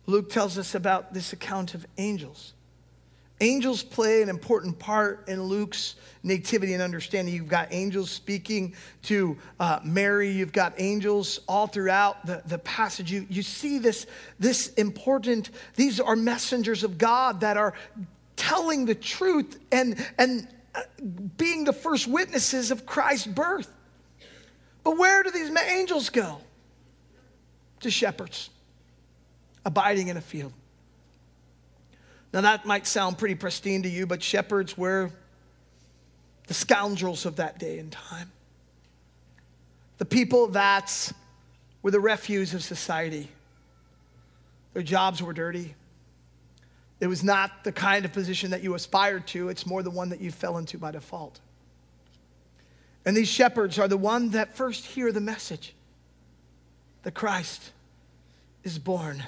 Luke 0.05 0.29
tells 0.29 0.57
us 0.57 0.75
about 0.75 1.13
this 1.13 1.33
account 1.33 1.73
of 1.73 1.85
angels. 1.97 2.53
Angels 3.41 3.83
play 3.83 4.21
an 4.21 4.29
important 4.29 4.79
part 4.79 5.27
in 5.27 5.43
Luke's 5.43 5.95
nativity 6.23 6.73
and 6.73 6.81
understanding. 6.81 7.33
You've 7.33 7.49
got 7.49 7.67
angels 7.71 8.09
speaking 8.09 8.75
to 9.03 9.37
uh, 9.59 9.79
Mary. 9.83 10.29
You've 10.29 10.53
got 10.53 10.73
angels 10.77 11.41
all 11.47 11.67
throughout 11.67 12.25
the, 12.25 12.43
the 12.45 12.59
passage. 12.59 13.11
You, 13.11 13.25
you 13.29 13.41
see 13.41 13.77
this, 13.77 14.07
this 14.39 14.69
important, 14.75 15.49
these 15.75 15.99
are 15.99 16.15
messengers 16.15 16.83
of 16.83 16.97
God 16.97 17.41
that 17.41 17.57
are 17.57 17.73
telling 18.37 18.85
the 18.85 18.95
truth 18.95 19.59
and, 19.71 20.05
and 20.17 20.47
uh, 20.73 20.81
being 21.35 21.65
the 21.65 21.73
first 21.73 22.07
witnesses 22.07 22.71
of 22.71 22.85
Christ's 22.85 23.27
birth. 23.27 23.69
But 24.85 24.97
where 24.97 25.23
do 25.23 25.31
these 25.31 25.49
angels 25.49 26.09
go? 26.09 26.37
To 27.81 27.91
shepherds, 27.91 28.51
abiding 29.65 30.07
in 30.07 30.15
a 30.15 30.21
field. 30.21 30.53
Now, 32.31 32.41
that 32.41 32.65
might 32.65 32.85
sound 32.85 33.17
pretty 33.17 33.35
pristine 33.35 33.83
to 33.83 33.89
you, 33.89 34.05
but 34.05 34.21
shepherds 34.21 34.77
were 34.77 35.09
the 36.47 36.53
scoundrels 36.53 37.25
of 37.25 37.37
that 37.37 37.57
day 37.57 37.79
and 37.79 37.91
time. 37.91 38.31
The 39.97 40.05
people 40.05 40.47
that 40.47 41.11
were 41.81 41.91
the 41.91 41.99
refuse 41.99 42.53
of 42.53 42.63
society. 42.63 43.29
Their 44.73 44.83
jobs 44.83 45.21
were 45.21 45.33
dirty. 45.33 45.73
It 46.99 47.07
was 47.07 47.23
not 47.23 47.63
the 47.63 47.71
kind 47.71 48.05
of 48.05 48.13
position 48.13 48.51
that 48.51 48.61
you 48.61 48.75
aspired 48.75 49.25
to, 49.27 49.49
it's 49.49 49.65
more 49.65 49.81
the 49.81 49.89
one 49.89 50.09
that 50.09 50.21
you 50.21 50.31
fell 50.31 50.57
into 50.57 50.77
by 50.77 50.91
default. 50.91 51.39
And 53.05 53.15
these 53.15 53.29
shepherds 53.29 53.77
are 53.77 53.87
the 53.87 53.97
ones 53.97 54.33
that 54.33 54.55
first 54.55 54.85
hear 54.85 55.11
the 55.11 55.21
message 55.21 55.75
that 57.03 57.13
Christ 57.13 57.71
is 58.63 58.79
born 58.79 59.23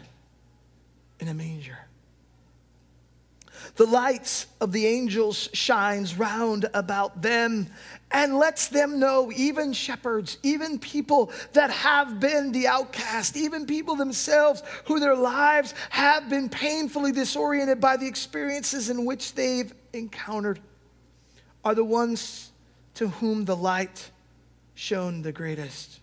in 1.20 1.28
a 1.28 1.34
manger. 1.34 1.78
The 3.76 3.86
lights 3.86 4.48
of 4.62 4.72
the 4.72 4.86
angels 4.88 5.50
shines 5.54 6.18
round 6.18 6.68
about 6.74 7.22
them 7.22 7.68
and 8.12 8.38
lets 8.38 8.68
them 8.68 9.00
know, 9.00 9.32
even 9.36 9.74
shepherds, 9.74 10.38
even 10.42 10.80
people 10.80 11.32
that 11.54 11.70
have 11.70 12.20
been 12.20 12.52
the 12.52 12.68
outcast, 12.68 13.36
even 13.36 13.66
people 13.66 13.96
themselves 13.96 14.64
who 14.86 15.00
their 15.00 15.16
lives 15.16 15.74
have 15.90 16.30
been 16.30 16.50
painfully 16.50 17.12
disoriented 17.12 17.80
by 17.80 17.98
the 17.98 18.08
experiences 18.08 18.90
in 18.90 19.06
which 19.06 19.34
they've 19.34 19.74
encountered, 19.94 20.60
are 21.64 21.76
the 21.76 21.84
ones 21.84 22.47
to 22.98 23.10
whom 23.10 23.46
the 23.46 23.56
light 23.56 24.10
shone 24.74 25.22
the 25.22 25.32
greatest, 25.32 26.00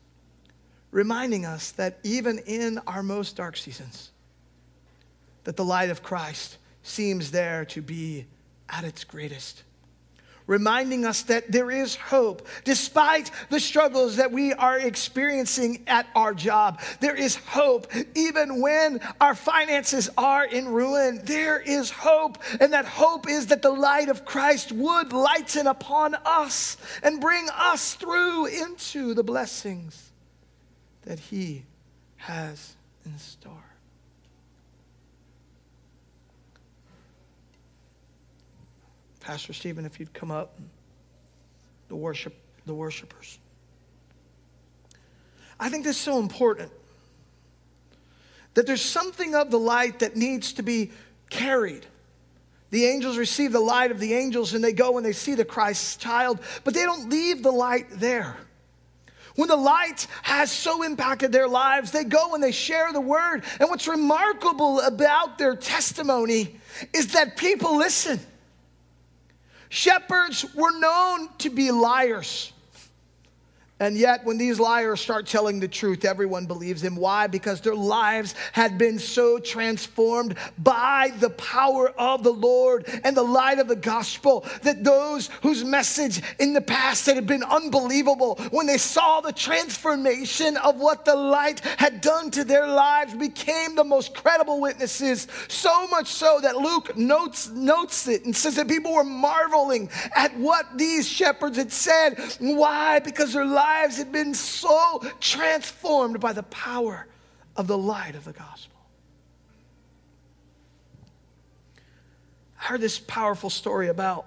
reminding 0.93 1.45
us 1.45 1.73
that 1.73 1.99
even 2.05 2.39
in 2.39 2.79
our 2.87 3.03
most 3.03 3.35
dark 3.35 3.57
seasons, 3.57 4.13
that 5.43 5.57
the 5.57 5.65
light 5.65 5.91
of 5.91 6.05
Christ 6.05 6.57
seems 6.85 7.33
there 7.33 7.65
to 7.65 7.83
be 7.83 8.27
at 8.69 8.85
its 8.85 9.03
greatest 9.03 9.65
reminding 10.47 11.05
us 11.05 11.23
that 11.23 11.51
there 11.51 11.71
is 11.71 11.97
hope 11.97 12.47
despite 12.65 13.31
the 13.51 13.61
struggles 13.61 14.17
that 14.17 14.33
we 14.33 14.53
are 14.53 14.79
experiencing 14.79 15.83
at 15.87 16.07
our 16.15 16.35
job. 16.35 16.81
There 17.01 17.15
is 17.15 17.37
hope 17.37 17.91
even 18.15 18.61
when 18.61 19.01
our 19.21 19.35
finances 19.35 20.11
are 20.19 20.45
in 20.45 20.69
ruin. 20.69 21.21
There 21.25 21.61
is 21.61 21.91
hope, 21.91 22.39
and 22.61 22.73
that 22.73 22.85
hope 22.85 23.29
is 23.29 23.47
that 23.47 23.63
the 23.63 23.71
light 23.71 24.09
of 24.09 24.25
Christ 24.25 24.73
would 24.73 25.13
lighten 25.13 25.67
upon 25.67 26.15
us 26.25 26.77
and 27.03 27.21
bring 27.21 27.49
us 27.55 27.95
through 27.95 28.47
into 28.47 29.15
the 29.15 29.25
blessings 29.25 30.11
that 31.03 31.19
He 31.19 31.65
has 32.17 32.75
in 33.05 33.19
store. 33.19 33.64
Pastor 39.25 39.55
Stephen, 39.55 39.87
if 39.87 39.99
you'd 39.99 40.13
come 40.13 40.31
up, 40.31 40.59
the 41.89 41.97
worship, 41.97 42.35
the 42.67 42.75
worshipers. 42.75 43.39
I 45.59 45.71
think 45.71 45.85
this 45.85 45.97
is 45.97 46.03
so 46.03 46.19
important 46.19 46.71
that 48.53 48.67
there's 48.67 48.83
something 48.83 49.35
of 49.35 49.51
the 49.51 49.59
light 49.59 50.01
that 50.01 50.15
needs 50.15 50.53
to 50.55 50.63
be 50.63 50.93
carried. 51.31 51.87
The 52.71 52.85
angels 52.85 53.17
receive 53.17 53.53
the 53.53 53.61
light 53.61 53.91
of 53.91 53.99
the 53.99 54.13
angels 54.13 54.53
and 54.53 54.63
they 54.63 54.75
go 54.75 54.99
and 54.99 55.07
they 55.07 55.13
see 55.13 55.35
the 55.35 55.45
Christ 55.45 56.01
child, 56.01 56.39
but 56.63 56.75
they 56.75 56.83
don't 56.83 57.09
leave 57.09 57.43
the 57.43 57.51
light 57.51 57.87
there. 57.93 58.37
When 59.37 59.49
the 59.49 59.57
light 59.57 60.07
has 60.23 60.53
so 60.53 60.83
impacted 60.83 61.33
their 61.33 61.49
lives, 61.49 61.93
they 61.93 62.05
go 62.05 62.35
and 62.35 62.45
they 62.45 62.53
share 62.53 62.93
the 62.93 63.01
word. 63.01 63.43
And 63.59 63.71
what's 63.71 63.89
remarkable 63.89 64.81
about 64.81 65.39
their 65.39 65.57
testimony 65.57 66.61
is 66.93 67.15
that 67.15 67.39
people 67.39 67.79
listen. 67.79 68.21
Shepherds 69.75 70.47
were 70.55 70.71
known 70.79 71.29
to 71.39 71.51
be 71.51 71.73
liars. 71.73 72.53
And 73.85 73.99
yet, 73.99 74.25
when 74.25 74.39
these 74.39 74.59
liars 74.59 75.03
start 75.03 75.27
telling 75.27 75.61
the 75.61 75.69
truth, 75.69 76.07
everyone 76.07 76.47
believes 76.47 76.81
them. 76.81 76.97
Why? 76.97 77.27
Because 77.27 77.61
their 77.61 77.75
lives 77.75 78.35
had 78.53 78.79
been 78.79 78.99
so 78.99 79.39
transformed 79.39 80.37
by 80.59 81.13
the 81.21 81.29
power 81.29 81.91
of 81.99 82.23
the 82.23 82.33
Lord 82.33 82.89
and 83.05 83.15
the 83.15 83.23
light 83.23 83.59
of 83.59 83.69
the 83.69 83.77
gospel 83.77 84.47
that 84.63 84.85
those 84.85 85.29
whose 85.43 85.65
message 85.65 86.23
in 86.39 86.55
the 86.55 86.63
past 86.63 87.05
had 87.05 87.27
been 87.27 87.43
unbelievable, 87.43 88.37
when 88.53 88.67
they 88.67 88.79
saw 88.79 89.21
the 89.21 89.33
transformation 89.33 90.57
of 90.57 90.77
what 90.77 91.05
the 91.05 91.15
light 91.15 91.61
had 91.77 92.01
done 92.01 92.31
to 92.31 92.43
their 92.43 92.67
lives, 92.67 93.15
became 93.15 93.75
the 93.75 93.85
most 93.85 94.15
credible 94.15 94.63
witnesses. 94.63 95.29
So 95.49 95.87
much 95.89 96.07
so 96.07 96.39
that 96.41 96.57
Luke 96.57 96.97
notes, 96.97 97.51
notes 97.51 98.09
it 98.09 98.25
and 98.25 98.35
says 98.35 98.57
that 98.57 98.67
people 98.67 98.95
were 98.95 99.05
marveling 99.05 99.91
at 100.17 100.35
what 100.39 100.79
these 100.79 101.07
shepherds 101.07 101.59
had 101.59 101.71
said. 101.71 102.19
Why? 102.39 103.01
Because 103.01 103.35
their 103.35 103.45
lives 103.45 103.74
lives 103.75 103.97
had 103.97 104.13
been 104.13 104.35
so 104.35 105.03
transformed 105.21 106.21
by 106.21 106.33
the 106.33 106.43
power 106.45 107.07
of 107.57 107.67
the 107.67 107.77
light 107.77 108.15
of 108.15 108.25
the 108.25 108.33
gospel. 108.33 108.79
I 112.61 112.67
heard 112.67 112.81
this 112.81 112.99
powerful 112.99 113.51
story 113.51 113.89
about 113.89 114.27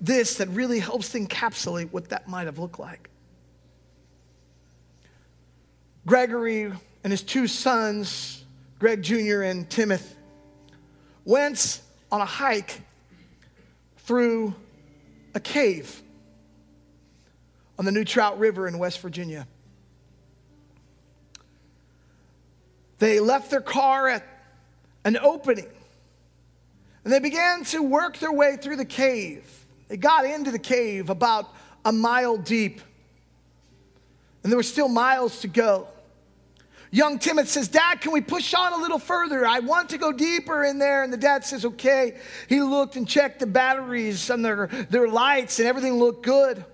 this 0.00 0.36
that 0.36 0.48
really 0.48 0.78
helps 0.78 1.10
to 1.10 1.18
encapsulate 1.20 1.90
what 1.90 2.08
that 2.10 2.28
might 2.28 2.46
have 2.46 2.58
looked 2.58 2.78
like. 2.78 3.10
Gregory 6.06 6.72
and 7.02 7.10
his 7.10 7.22
two 7.22 7.46
sons, 7.46 8.44
Greg 8.78 9.02
Jr. 9.02 9.42
and 9.42 9.68
Timothy, 9.68 10.14
went 11.24 11.82
on 12.12 12.20
a 12.20 12.24
hike 12.24 12.80
through 13.98 14.54
a 15.34 15.40
cave 15.40 16.02
on 17.78 17.84
the 17.84 17.92
New 17.92 18.04
Trout 18.04 18.38
River 18.38 18.66
in 18.66 18.78
West 18.78 19.00
Virginia. 19.00 19.46
They 22.98 23.20
left 23.20 23.50
their 23.50 23.60
car 23.60 24.08
at 24.08 24.26
an 25.04 25.16
opening 25.16 25.68
and 27.04 27.12
they 27.12 27.20
began 27.20 27.64
to 27.64 27.82
work 27.82 28.18
their 28.18 28.32
way 28.32 28.56
through 28.56 28.76
the 28.76 28.84
cave. 28.84 29.66
They 29.88 29.96
got 29.96 30.26
into 30.26 30.50
the 30.50 30.58
cave 30.58 31.08
about 31.08 31.48
a 31.84 31.90
mile 31.90 32.36
deep, 32.36 32.82
and 34.42 34.52
there 34.52 34.58
were 34.58 34.62
still 34.62 34.88
miles 34.88 35.40
to 35.40 35.48
go. 35.48 35.88
Young 36.90 37.18
Timothy 37.18 37.48
says, 37.48 37.68
Dad, 37.68 38.02
can 38.02 38.12
we 38.12 38.20
push 38.20 38.52
on 38.52 38.74
a 38.74 38.76
little 38.76 38.98
further? 38.98 39.46
I 39.46 39.60
want 39.60 39.88
to 39.90 39.98
go 39.98 40.12
deeper 40.12 40.64
in 40.64 40.78
there. 40.78 41.02
And 41.02 41.12
the 41.12 41.18
dad 41.18 41.44
says, 41.44 41.64
Okay. 41.64 42.18
He 42.48 42.60
looked 42.60 42.96
and 42.96 43.06
checked 43.06 43.40
the 43.40 43.46
batteries 43.46 44.30
and 44.30 44.44
their, 44.44 44.66
their 44.90 45.08
lights, 45.08 45.58
and 45.58 45.68
everything 45.68 45.98
looked 45.98 46.24
good. 46.24 46.64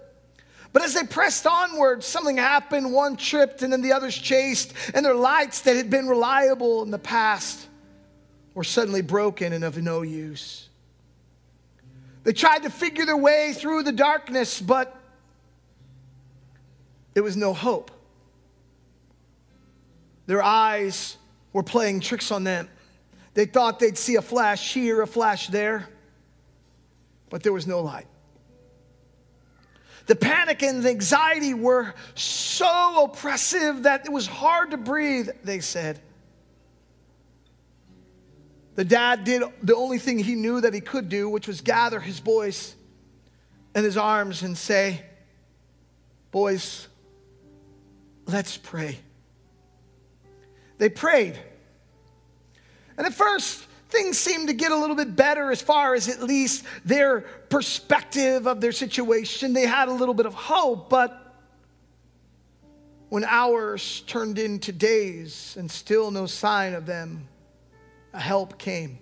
But 0.74 0.82
as 0.82 0.92
they 0.92 1.04
pressed 1.04 1.46
onward, 1.46 2.02
something 2.02 2.36
happened. 2.36 2.92
One 2.92 3.16
tripped 3.16 3.62
and 3.62 3.72
then 3.72 3.80
the 3.80 3.92
others 3.92 4.18
chased, 4.18 4.74
and 4.92 5.06
their 5.06 5.14
lights 5.14 5.60
that 5.60 5.76
had 5.76 5.88
been 5.88 6.08
reliable 6.08 6.82
in 6.82 6.90
the 6.90 6.98
past 6.98 7.68
were 8.54 8.64
suddenly 8.64 9.00
broken 9.00 9.52
and 9.52 9.62
of 9.62 9.80
no 9.80 10.02
use. 10.02 10.68
They 12.24 12.32
tried 12.32 12.64
to 12.64 12.70
figure 12.70 13.06
their 13.06 13.16
way 13.16 13.52
through 13.52 13.84
the 13.84 13.92
darkness, 13.92 14.60
but 14.60 15.00
there 17.12 17.22
was 17.22 17.36
no 17.36 17.54
hope. 17.54 17.92
Their 20.26 20.42
eyes 20.42 21.18
were 21.52 21.62
playing 21.62 22.00
tricks 22.00 22.32
on 22.32 22.42
them. 22.42 22.68
They 23.34 23.46
thought 23.46 23.78
they'd 23.78 23.96
see 23.96 24.16
a 24.16 24.22
flash 24.22 24.74
here, 24.74 25.02
a 25.02 25.06
flash 25.06 25.46
there, 25.46 25.88
but 27.30 27.44
there 27.44 27.52
was 27.52 27.68
no 27.68 27.80
light. 27.80 28.08
The 30.06 30.14
panic 30.14 30.62
and 30.62 30.82
the 30.82 30.90
anxiety 30.90 31.54
were 31.54 31.94
so 32.14 33.04
oppressive 33.04 33.84
that 33.84 34.04
it 34.04 34.12
was 34.12 34.26
hard 34.26 34.72
to 34.72 34.76
breathe, 34.76 35.28
they 35.42 35.60
said. 35.60 36.00
The 38.74 38.84
dad 38.84 39.24
did 39.24 39.42
the 39.62 39.76
only 39.76 39.98
thing 39.98 40.18
he 40.18 40.34
knew 40.34 40.60
that 40.60 40.74
he 40.74 40.80
could 40.80 41.08
do, 41.08 41.28
which 41.28 41.46
was 41.46 41.60
gather 41.60 42.00
his 42.00 42.20
boys 42.20 42.74
in 43.74 43.84
his 43.84 43.96
arms 43.96 44.42
and 44.42 44.58
say, 44.58 45.02
Boys, 46.32 46.88
let's 48.26 48.56
pray. 48.56 48.98
They 50.78 50.88
prayed. 50.88 51.38
And 52.96 53.06
at 53.06 53.14
first, 53.14 53.64
things 53.88 54.18
seemed 54.18 54.48
to 54.48 54.54
get 54.54 54.72
a 54.72 54.76
little 54.76 54.96
bit 54.96 55.14
better 55.14 55.50
as 55.50 55.62
far 55.62 55.94
as 55.94 56.08
at 56.08 56.22
least 56.22 56.64
their 56.84 57.20
perspective 57.48 58.46
of 58.46 58.60
their 58.60 58.72
situation. 58.72 59.52
They 59.52 59.66
had 59.66 59.88
a 59.88 59.92
little 59.92 60.14
bit 60.14 60.26
of 60.26 60.34
hope, 60.34 60.88
but 60.90 61.20
when 63.08 63.24
hours 63.24 64.02
turned 64.06 64.38
into 64.38 64.72
days 64.72 65.54
and 65.58 65.70
still 65.70 66.10
no 66.10 66.26
sign 66.26 66.74
of 66.74 66.86
them, 66.86 67.28
a 68.12 68.20
help 68.20 68.58
came. 68.58 68.98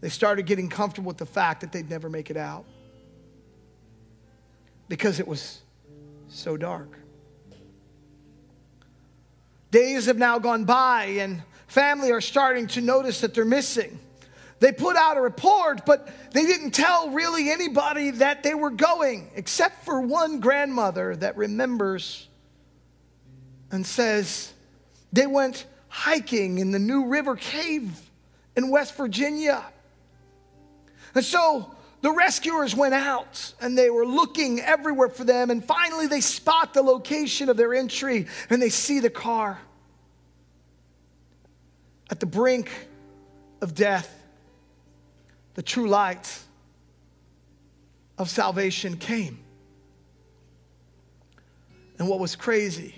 They 0.00 0.08
started 0.08 0.46
getting 0.46 0.68
comfortable 0.68 1.08
with 1.08 1.18
the 1.18 1.26
fact 1.26 1.60
that 1.62 1.72
they'd 1.72 1.90
never 1.90 2.08
make 2.08 2.30
it 2.30 2.36
out 2.36 2.64
because 4.88 5.20
it 5.20 5.26
was 5.26 5.60
so 6.28 6.56
dark. 6.56 6.98
Days 9.70 10.06
have 10.06 10.16
now 10.16 10.38
gone 10.38 10.64
by, 10.64 11.04
and 11.04 11.42
family 11.68 12.10
are 12.10 12.20
starting 12.20 12.66
to 12.68 12.80
notice 12.80 13.20
that 13.20 13.34
they're 13.34 13.44
missing. 13.44 14.00
They 14.60 14.72
put 14.72 14.96
out 14.96 15.16
a 15.16 15.20
report, 15.20 15.86
but 15.86 16.08
they 16.32 16.44
didn't 16.44 16.72
tell 16.72 17.10
really 17.10 17.50
anybody 17.50 18.10
that 18.10 18.42
they 18.42 18.54
were 18.54 18.70
going, 18.70 19.30
except 19.36 19.84
for 19.84 20.00
one 20.00 20.40
grandmother 20.40 21.14
that 21.16 21.36
remembers 21.36 22.26
and 23.70 23.86
says 23.86 24.52
they 25.12 25.26
went 25.26 25.66
hiking 25.88 26.58
in 26.58 26.72
the 26.72 26.78
New 26.78 27.06
River 27.06 27.36
Cave 27.36 28.10
in 28.56 28.70
West 28.70 28.96
Virginia. 28.96 29.64
And 31.14 31.24
so 31.24 31.72
the 32.00 32.10
rescuers 32.10 32.74
went 32.74 32.94
out 32.94 33.54
and 33.60 33.78
they 33.78 33.90
were 33.90 34.06
looking 34.06 34.60
everywhere 34.60 35.08
for 35.08 35.24
them. 35.24 35.50
And 35.50 35.64
finally, 35.64 36.08
they 36.08 36.20
spot 36.20 36.74
the 36.74 36.82
location 36.82 37.48
of 37.48 37.56
their 37.56 37.74
entry 37.74 38.26
and 38.50 38.60
they 38.60 38.70
see 38.70 38.98
the 38.98 39.10
car 39.10 39.58
at 42.10 42.20
the 42.20 42.26
brink 42.26 42.70
of 43.60 43.74
death, 43.74 44.22
the 45.54 45.62
true 45.62 45.88
light 45.88 46.38
of 48.16 48.30
salvation 48.30 48.96
came. 48.96 49.38
And 51.98 52.08
what 52.08 52.20
was 52.20 52.36
crazy 52.36 52.94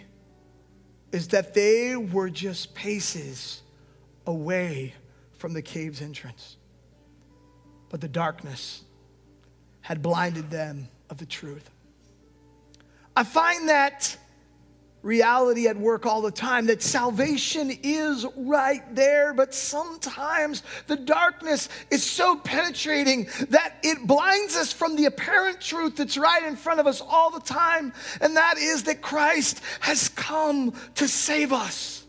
is 1.12 1.28
that 1.28 1.54
they 1.54 1.96
were 1.96 2.30
just 2.30 2.74
paces 2.74 3.62
away 4.26 4.94
from 5.32 5.54
the 5.54 5.62
cave's 5.62 6.02
entrance. 6.02 6.56
But 7.88 8.00
the 8.00 8.08
darkness 8.08 8.82
had 9.80 10.02
blinded 10.02 10.50
them 10.50 10.88
of 11.08 11.18
the 11.18 11.26
truth. 11.26 11.68
I 13.16 13.24
find 13.24 13.68
that 13.68 14.16
reality 15.02 15.66
at 15.66 15.76
work 15.76 16.04
all 16.04 16.20
the 16.20 16.30
time 16.30 16.66
that 16.66 16.82
salvation 16.82 17.70
is 17.82 18.26
right 18.36 18.94
there, 18.94 19.32
but 19.32 19.54
sometimes 19.54 20.62
the 20.86 20.96
darkness 20.96 21.68
is 21.90 22.04
so 22.04 22.36
penetrating 22.36 23.28
that 23.48 23.76
it 23.82 24.06
blinds 24.06 24.56
us 24.56 24.72
from 24.72 24.96
the 24.96 25.06
apparent 25.06 25.60
truth 25.60 25.96
that's 25.96 26.18
right 26.18 26.44
in 26.44 26.56
front 26.56 26.80
of 26.80 26.86
us 26.86 27.00
all 27.00 27.30
the 27.30 27.40
time, 27.40 27.92
and 28.20 28.36
that 28.36 28.58
is 28.58 28.84
that 28.84 29.00
Christ 29.00 29.62
has 29.80 30.08
come 30.08 30.74
to 30.96 31.08
save 31.08 31.52
us. 31.52 32.04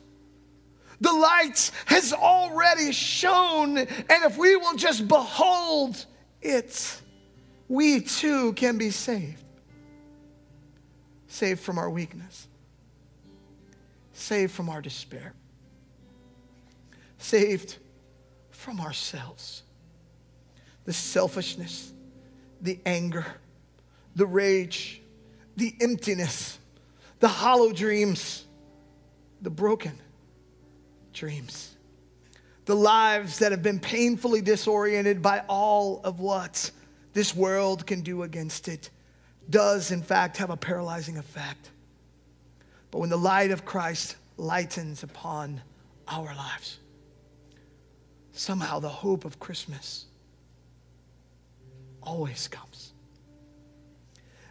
The 0.99 1.13
light 1.13 1.71
has 1.85 2.13
already 2.13 2.91
shone, 2.91 3.77
and 3.77 3.87
if 4.09 4.37
we 4.37 4.55
will 4.55 4.75
just 4.75 5.07
behold 5.07 6.05
it, 6.41 7.01
we 7.67 8.01
too 8.01 8.53
can 8.53 8.77
be 8.77 8.91
saved. 8.91 9.43
Saved 11.27 11.61
from 11.61 11.77
our 11.77 11.89
weakness 11.89 12.49
saved 14.21 14.53
from 14.53 14.69
our 14.69 14.81
despair, 14.81 15.33
saved 17.17 17.77
from 18.51 18.79
ourselves. 18.79 19.63
the 20.85 20.93
selfishness, 20.93 21.93
the 22.61 22.79
anger, 22.85 23.25
the 24.15 24.25
rage, 24.25 25.01
the 25.55 25.75
emptiness, 25.79 26.57
the 27.19 27.27
hollow 27.27 27.71
dreams, 27.71 28.45
the 29.41 29.49
broken 29.49 29.93
dreams, 31.13 31.75
the 32.65 32.75
lives 32.75 33.39
that 33.39 33.51
have 33.51 33.61
been 33.61 33.79
painfully 33.79 34.41
disoriented 34.41 35.21
by 35.21 35.43
all 35.47 36.01
of 36.03 36.19
what 36.19 36.71
this 37.13 37.35
world 37.35 37.85
can 37.85 38.01
do 38.01 38.23
against 38.23 38.67
it, 38.67 38.89
does 39.49 39.91
in 39.91 40.01
fact 40.01 40.37
have 40.37 40.49
a 40.49 40.57
paralyzing 40.57 41.17
effect. 41.17 41.69
But 42.91 42.99
when 42.99 43.09
the 43.09 43.17
light 43.17 43.51
of 43.51 43.65
Christ 43.65 44.17
lightens 44.37 45.01
upon 45.01 45.61
our 46.07 46.35
lives, 46.35 46.77
somehow 48.33 48.79
the 48.79 48.89
hope 48.89 49.23
of 49.23 49.39
Christmas 49.39 50.05
always 52.03 52.47
comes. 52.47 52.91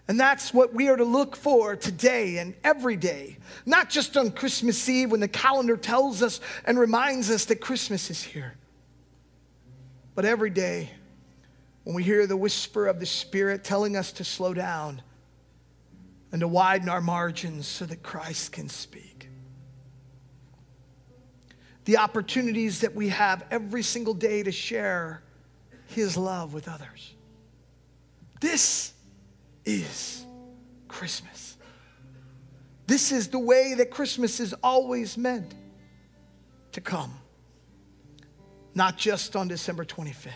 And 0.08 0.18
that's 0.18 0.52
what 0.52 0.74
we 0.74 0.88
are 0.88 0.96
to 0.96 1.04
look 1.04 1.36
for 1.36 1.76
today 1.76 2.38
and 2.38 2.54
every 2.64 2.96
day, 2.96 3.36
not 3.64 3.90
just 3.90 4.16
on 4.16 4.32
Christmas 4.32 4.88
Eve 4.88 5.12
when 5.12 5.20
the 5.20 5.28
calendar 5.28 5.76
tells 5.76 6.22
us 6.22 6.40
and 6.64 6.78
reminds 6.78 7.30
us 7.30 7.44
that 7.44 7.60
Christmas 7.60 8.10
is 8.10 8.20
here, 8.20 8.54
but 10.16 10.24
every 10.24 10.50
day 10.50 10.90
when 11.84 11.94
we 11.94 12.02
hear 12.02 12.26
the 12.26 12.36
whisper 12.36 12.88
of 12.88 12.98
the 12.98 13.06
Spirit 13.06 13.62
telling 13.62 13.96
us 13.96 14.10
to 14.12 14.24
slow 14.24 14.52
down 14.52 15.00
and 16.32 16.40
to 16.40 16.48
widen 16.48 16.88
our 16.88 17.00
margins 17.00 17.66
so 17.66 17.84
that 17.86 18.02
Christ 18.02 18.52
can 18.52 18.68
speak. 18.68 19.28
The 21.84 21.96
opportunities 21.96 22.80
that 22.80 22.94
we 22.94 23.08
have 23.08 23.44
every 23.50 23.82
single 23.82 24.14
day 24.14 24.42
to 24.42 24.52
share 24.52 25.22
His 25.86 26.16
love 26.16 26.54
with 26.54 26.68
others. 26.68 27.14
This 28.40 28.92
is 29.64 30.24
Christmas. 30.88 31.56
This 32.86 33.12
is 33.12 33.28
the 33.28 33.38
way 33.38 33.74
that 33.74 33.90
Christmas 33.90 34.40
is 34.40 34.54
always 34.62 35.16
meant 35.16 35.54
to 36.72 36.80
come, 36.80 37.12
not 38.74 38.96
just 38.96 39.36
on 39.36 39.48
December 39.48 39.84
25th, 39.84 40.30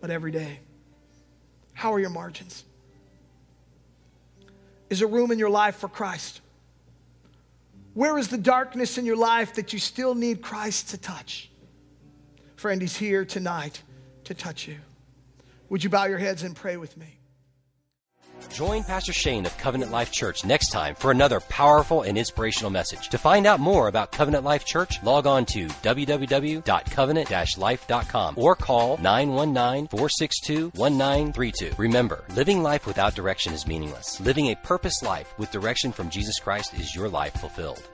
but 0.00 0.10
every 0.10 0.30
day. 0.30 0.60
How 1.72 1.92
are 1.92 2.00
your 2.00 2.10
margins? 2.10 2.64
Is 4.88 5.02
a 5.02 5.06
room 5.06 5.32
in 5.32 5.38
your 5.38 5.50
life 5.50 5.76
for 5.76 5.88
Christ? 5.88 6.40
Where 7.94 8.18
is 8.18 8.28
the 8.28 8.38
darkness 8.38 8.98
in 8.98 9.06
your 9.06 9.16
life 9.16 9.54
that 9.54 9.72
you 9.72 9.78
still 9.78 10.14
need 10.14 10.42
Christ 10.42 10.90
to 10.90 10.98
touch? 10.98 11.50
Friend, 12.56 12.80
He's 12.80 12.96
here 12.96 13.24
tonight 13.24 13.82
to 14.24 14.34
touch 14.34 14.68
you. 14.68 14.76
Would 15.68 15.82
you 15.82 15.90
bow 15.90 16.04
your 16.04 16.18
heads 16.18 16.42
and 16.42 16.54
pray 16.54 16.76
with 16.76 16.96
me? 16.96 17.15
Join 18.56 18.82
Pastor 18.84 19.12
Shane 19.12 19.44
of 19.44 19.58
Covenant 19.58 19.92
Life 19.92 20.10
Church 20.10 20.46
next 20.46 20.70
time 20.70 20.94
for 20.94 21.10
another 21.10 21.40
powerful 21.40 22.00
and 22.00 22.16
inspirational 22.16 22.70
message. 22.70 23.10
To 23.10 23.18
find 23.18 23.46
out 23.46 23.60
more 23.60 23.88
about 23.88 24.12
Covenant 24.12 24.44
Life 24.44 24.64
Church, 24.64 25.02
log 25.02 25.26
on 25.26 25.44
to 25.44 25.66
www.covenant-life.com 25.66 28.34
or 28.38 28.56
call 28.56 28.96
919-462-1932. 28.96 31.76
Remember, 31.76 32.24
living 32.34 32.62
life 32.62 32.86
without 32.86 33.14
direction 33.14 33.52
is 33.52 33.66
meaningless. 33.66 34.18
Living 34.20 34.46
a 34.46 34.56
purpose 34.56 35.02
life 35.02 35.34
with 35.36 35.50
direction 35.50 35.92
from 35.92 36.08
Jesus 36.08 36.38
Christ 36.38 36.72
is 36.80 36.94
your 36.94 37.10
life 37.10 37.34
fulfilled. 37.34 37.86